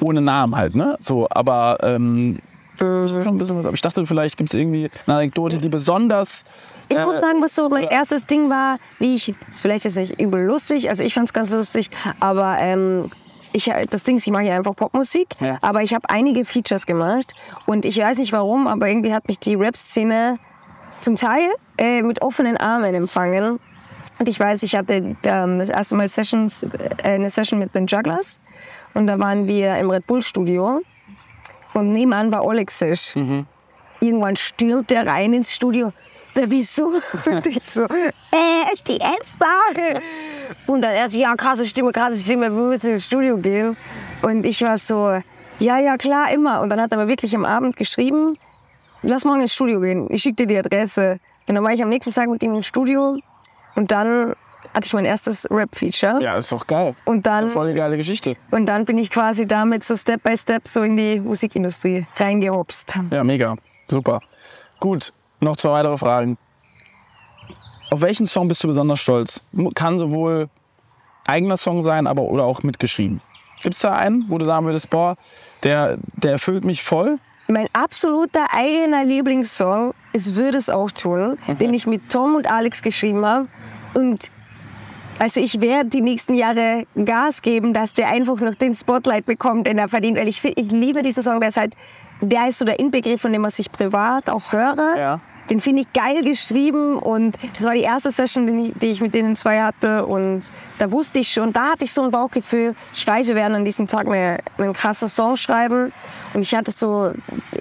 [0.00, 0.96] ohne Namen halt, ne?
[0.98, 2.40] So, aber ähm,
[2.78, 3.66] äh, schon ein bisschen was.
[3.66, 6.44] Aber ich dachte, vielleicht gibt es irgendwie eine Anekdote, die besonders.
[6.88, 10.20] Ich muss sagen, was so mein erstes Ding war, wie ich, ist vielleicht jetzt nicht
[10.20, 11.88] übel lustig, also ich fand es ganz lustig,
[12.20, 13.10] aber ähm,
[13.54, 15.58] ich, das Ding ist, ich mache ja einfach Popmusik, Ja.
[15.62, 17.34] aber ich habe einige Features gemacht
[17.66, 20.38] und ich weiß nicht warum, aber irgendwie hat mich die Rap-Szene
[21.00, 21.48] zum Teil
[21.78, 23.60] äh, mit offenen Armen empfangen.
[24.18, 26.68] Und ich weiß, ich hatte ähm, das erste Mal Sessions, äh,
[27.04, 28.40] eine Session mit den Jugglers
[28.94, 30.80] und da waren wir im Red Bull Studio
[31.74, 33.14] und nebenan war Olexisch.
[34.00, 35.92] Irgendwann stürmt er rein ins Studio.
[36.34, 37.00] Wer bist du?
[37.30, 40.00] Und ich so, äh, die Esther.
[40.66, 43.76] Und dann er so, ja, krasse Stimme, krasse Stimme, wir müssen ins Studio gehen.
[44.22, 45.20] Und ich war so,
[45.58, 46.60] ja, ja, klar, immer.
[46.60, 48.36] Und dann hat er mir wirklich am Abend geschrieben,
[49.02, 51.20] lass morgen ins Studio gehen, ich schicke dir die Adresse.
[51.46, 53.18] Und dann war ich am nächsten Tag mit ihm im Studio
[53.76, 54.34] und dann
[54.74, 56.22] hatte ich mein erstes Rap-Feature.
[56.22, 56.96] Ja, ist doch geil.
[57.04, 58.34] Und dann, Voll eine geile Geschichte.
[58.50, 62.94] und dann bin ich quasi damit so Step by Step so in die Musikindustrie reingehopst.
[63.10, 63.56] Ja, mega.
[63.88, 64.20] Super.
[64.80, 66.38] Gut, noch zwei weitere Fragen.
[67.90, 69.40] Auf welchen Song bist du besonders stolz?
[69.74, 70.48] Kann sowohl
[71.26, 73.20] eigener Song sein, aber oder auch mitgeschrieben.
[73.62, 75.16] Gibt es da einen, wo du sagen würdest, boah,
[75.62, 77.18] der, der erfüllt mich voll?
[77.46, 82.82] Mein absoluter eigener Lieblingssong ist Würde es auch tun, den ich mit Tom und Alex
[82.82, 83.48] geschrieben habe.
[83.94, 84.30] Und
[85.18, 89.66] also ich werde die nächsten Jahre Gas geben, dass der einfach noch den Spotlight bekommt,
[89.66, 90.18] den er verdient.
[90.18, 91.74] Weil ich, ich liebe diesen Song, der ist halt,
[92.24, 94.96] der ist so der Inbegriff, von dem was ich privat auch höre.
[94.96, 95.20] Ja.
[95.50, 99.00] Den finde ich geil geschrieben und das war die erste Session, die ich, die ich
[99.02, 102.74] mit denen zwei hatte und da wusste ich schon, da hatte ich so ein Bauchgefühl,
[102.94, 105.92] ich weiß, wir werden an diesem Tag eine, einen krassen Song schreiben
[106.32, 107.12] und ich hatte so,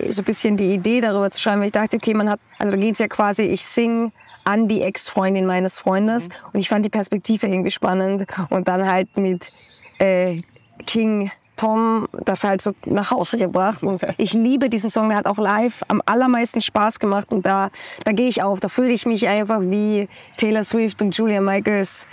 [0.08, 2.72] so ein bisschen die Idee darüber zu schreiben, weil ich dachte, okay, man hat, also
[2.72, 4.14] da geht es ja quasi, ich sing
[4.46, 9.18] an die Ex-Freundin meines Freundes und ich fand die Perspektive irgendwie spannend und dann halt
[9.18, 9.52] mit
[10.00, 10.42] äh,
[10.86, 13.84] King Tom das halt so nach Hause gebracht.
[13.84, 17.32] Und ich liebe diesen Song, der hat auch live am allermeisten Spaß gemacht.
[17.32, 17.70] Und da,
[18.04, 18.60] da gehe ich auf.
[18.60, 22.08] Da fühle ich mich einfach wie Taylor Swift und Julia Michaels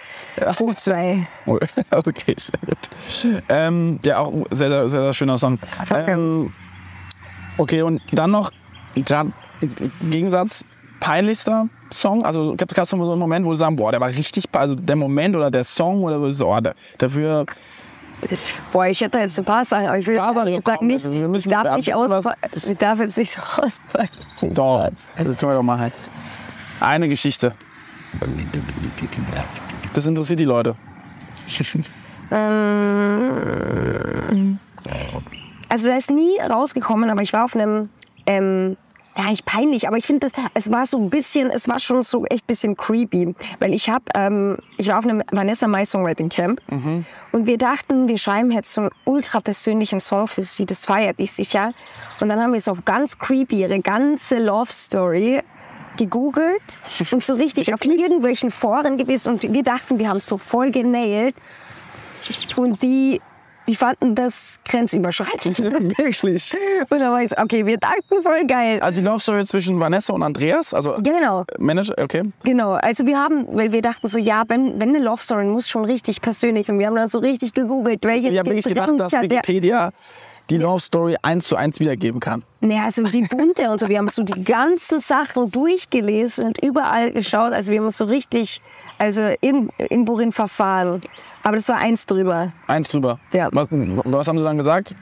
[0.59, 1.26] hoch zwei.
[1.91, 3.43] Okay, sehr gut.
[3.49, 5.59] Ähm, ja, auch ein sehr, sehr, sehr, sehr schöner Song.
[5.88, 6.12] Danke.
[6.12, 6.53] Ähm,
[7.59, 8.51] okay, und dann noch,
[8.95, 10.64] gerade im Gegensatz,
[11.01, 12.24] peinlichster Song?
[12.24, 14.97] Also gab es so einen Moment, wo du sagen, boah, der war richtig, also der
[14.97, 16.61] Moment oder der Song oder so, oh,
[16.99, 17.47] dafür,
[18.73, 21.12] Boah, ich hätte jetzt ein paar Sachen, aber ich will Sachen, ich sag nicht, also
[21.12, 22.37] wir müssen- ich darf nicht ausfallen.
[22.55, 24.09] Ich darf jetzt nicht ausfallen.
[24.55, 25.91] doch, das können wir doch machen.
[26.81, 27.53] Eine Geschichte.
[29.93, 30.77] Das interessiert die Leute.
[35.68, 37.91] Also da ist nie rausgekommen, aber ich war auf einem,
[38.27, 38.77] ähm,
[39.23, 42.03] ja nicht peinlich, aber ich finde das, es war so ein bisschen, es war schon
[42.03, 45.85] so echt ein bisschen creepy, weil ich habe, ähm, ich war auf einem Vanessa Mai
[45.85, 46.61] Songwriting Camp
[47.33, 51.16] und wir dachten, wir schreiben jetzt so einen ultra persönlichen Song für sie, das feiert
[51.18, 51.73] ich sicher.
[52.21, 55.41] Und dann haben wir so auf ganz creepy ihre ganze Love Story
[55.97, 56.62] gegoogelt
[57.11, 59.33] und so richtig auf irgendwelchen Foren gewesen.
[59.33, 61.35] Und wir dachten, wir haben es so voll genailt.
[62.57, 63.21] Und die,
[63.71, 65.59] die fanden das grenzüberschreitend.
[65.99, 66.53] Wirklich.
[66.91, 68.81] Und dann war ich so, okay, wir dachten voll geil.
[68.81, 72.25] Also die Love Story zwischen Vanessa und Andreas, also genau, Manager, okay.
[72.43, 72.73] genau.
[72.73, 75.85] Also wir haben, weil wir dachten so, ja, wenn, wenn eine Love Story muss schon
[75.85, 76.68] richtig persönlich.
[76.68, 79.93] Und wir haben dann so richtig gegoogelt, welche Ich habe wirklich gedacht, dass Wikipedia
[80.49, 82.43] die Love Story eins zu eins wiedergeben kann.
[82.61, 83.89] Nee, also die bunte und so.
[83.89, 87.53] Wir haben so die ganzen Sachen durchgelesen und überall geschaut.
[87.53, 88.61] Also wir haben uns so richtig,
[88.99, 91.03] also in, in verfahren.
[91.43, 92.53] Aber das war eins drüber.
[92.66, 93.18] Eins drüber.
[93.32, 93.49] Ja.
[93.53, 94.95] Was, was haben sie dann gesagt?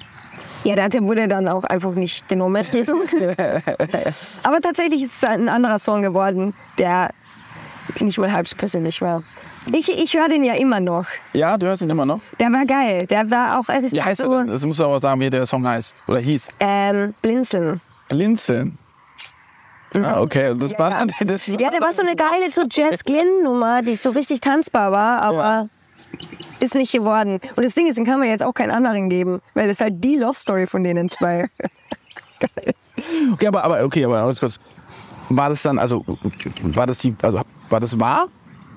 [0.64, 2.64] Ja, der wurde dann auch einfach nicht genommen.
[4.42, 7.10] Aber tatsächlich ist es ein anderer Song geworden, der
[8.00, 9.22] nicht mal halb so persönlich war.
[9.72, 11.06] Ich, ich höre den ja immer noch.
[11.32, 12.20] Ja, du hörst ihn immer noch.
[12.40, 13.06] Der war geil.
[13.06, 14.38] Der war auch Wie heißt so, er?
[14.38, 14.46] denn?
[14.48, 15.94] Das musst du aber sagen, wie der Song heißt.
[16.06, 16.48] Oder hieß.
[16.60, 17.80] ähm, Blinzeln.
[18.08, 18.78] Blinzeln.
[19.94, 20.54] Ah, okay.
[20.56, 23.94] Das war, das war, Ja, der war so eine geile so Jazz Glenn Nummer, die
[23.94, 25.68] so richtig tanzbar war, aber
[26.60, 27.40] ist nicht geworden.
[27.56, 29.80] Und das Ding ist, den kann man jetzt auch keinen anderen geben, weil das ist
[29.80, 31.46] halt die Love Story von denen zwei.
[33.32, 34.58] okay, aber, aber okay, aber alles kurz.
[35.28, 36.04] War das dann, also
[36.74, 38.28] war das die, also war das wahr?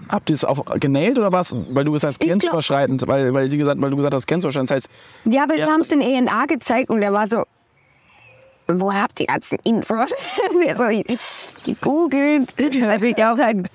[0.10, 1.56] Habt ihr es auch genäht oder was?
[1.70, 4.70] Weil du gesagt hast, grenzüberschreitend, weil, weil, die gesagt, weil du gesagt hast, grenzüberschreitend.
[4.70, 4.90] Das heißt,
[5.24, 5.68] Ja, aber Ja.
[5.68, 7.46] wir haben es den ENA gezeigt und der war so,
[8.80, 10.12] wo habt ihr ganzen Infos?
[10.60, 10.86] wir so
[11.66, 12.56] gegoogelt.
[12.84, 13.70] Also ich auch halt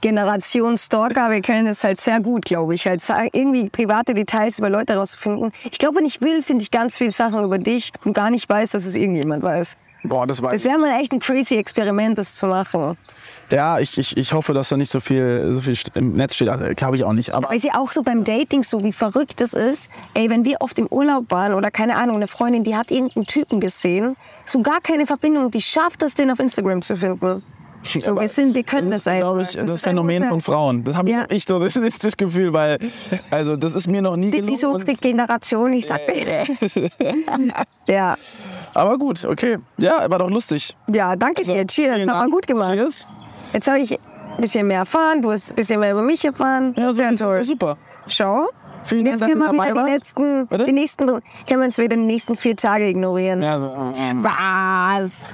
[0.00, 2.86] Generation Stalker, wir können das halt sehr gut, glaube ich.
[2.86, 5.52] Halt irgendwie private Details über Leute rauszufinden.
[5.70, 8.48] Ich glaube, wenn ich will, finde ich ganz viele Sachen über dich und gar nicht
[8.48, 9.76] weiß, dass es irgendjemand weiß.
[10.02, 10.52] Boah, das war.
[10.52, 12.96] Es wäre mal echt ein crazy Experiment, das zu machen.
[13.50, 16.48] Ja, ich, ich, ich hoffe, dass da nicht so viel, so viel im Netz steht.
[16.48, 17.32] Also, Glaube ich auch nicht.
[17.34, 19.88] Aber Weil sie auch so beim Dating so wie verrückt das ist.
[20.14, 23.26] Ey, wenn wir oft im Urlaub waren oder keine Ahnung, eine Freundin, die hat irgendeinen
[23.26, 27.42] Typen gesehen, so gar keine Verbindung, die schafft es, den auf Instagram zu finden.
[27.82, 29.40] So, wir sind, wir können das, das ist, einfach.
[29.40, 30.84] ich, das, ist Phänomen von Frauen.
[30.84, 31.24] Das habe Ja.
[31.30, 32.78] ich so das ist das Gefühl, weil
[33.30, 34.52] also das ist mir noch nie Die, gelungen.
[34.52, 36.44] diese unsere Generation, ich sag dir.
[37.86, 38.16] ja.
[38.74, 39.56] aber gut, okay.
[39.78, 40.76] Ja, war doch lustig.
[40.92, 41.66] ja, danke dir.
[41.66, 42.74] Cheers, Also, hat man gut gemacht.
[42.74, 43.06] Cheers.
[43.52, 46.74] Jetzt habe ich ein bisschen mehr erfahren, du hast ein bisschen mehr über mich erfahren.
[46.76, 47.44] Ja, so Sehr toll.
[47.44, 47.76] super.
[48.06, 48.48] Schau.
[48.84, 52.02] Vielen Dank, Jetzt können wir wieder die letzten, die nächsten, können wir uns wieder die
[52.02, 53.42] nächsten vier Tage ignorieren.
[53.42, 54.14] Ja, so, äh, äh.
[54.22, 55.26] Was?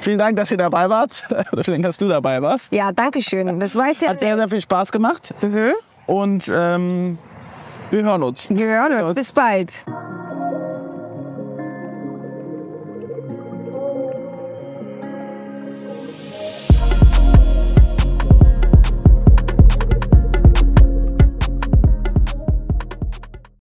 [0.00, 1.24] Vielen Dank, dass ihr dabei wart.
[1.52, 2.72] Oder vielen Dank, dass du dabei warst.
[2.72, 3.58] Ja, danke schön.
[3.58, 4.10] Das weiß ja.
[4.10, 5.34] Hat sehr, sehr viel Spaß gemacht.
[5.42, 5.72] Mhm.
[6.06, 7.18] Und ähm,
[7.90, 8.48] wir hören uns.
[8.48, 9.14] Wir hören uns.
[9.14, 9.72] Bis bald.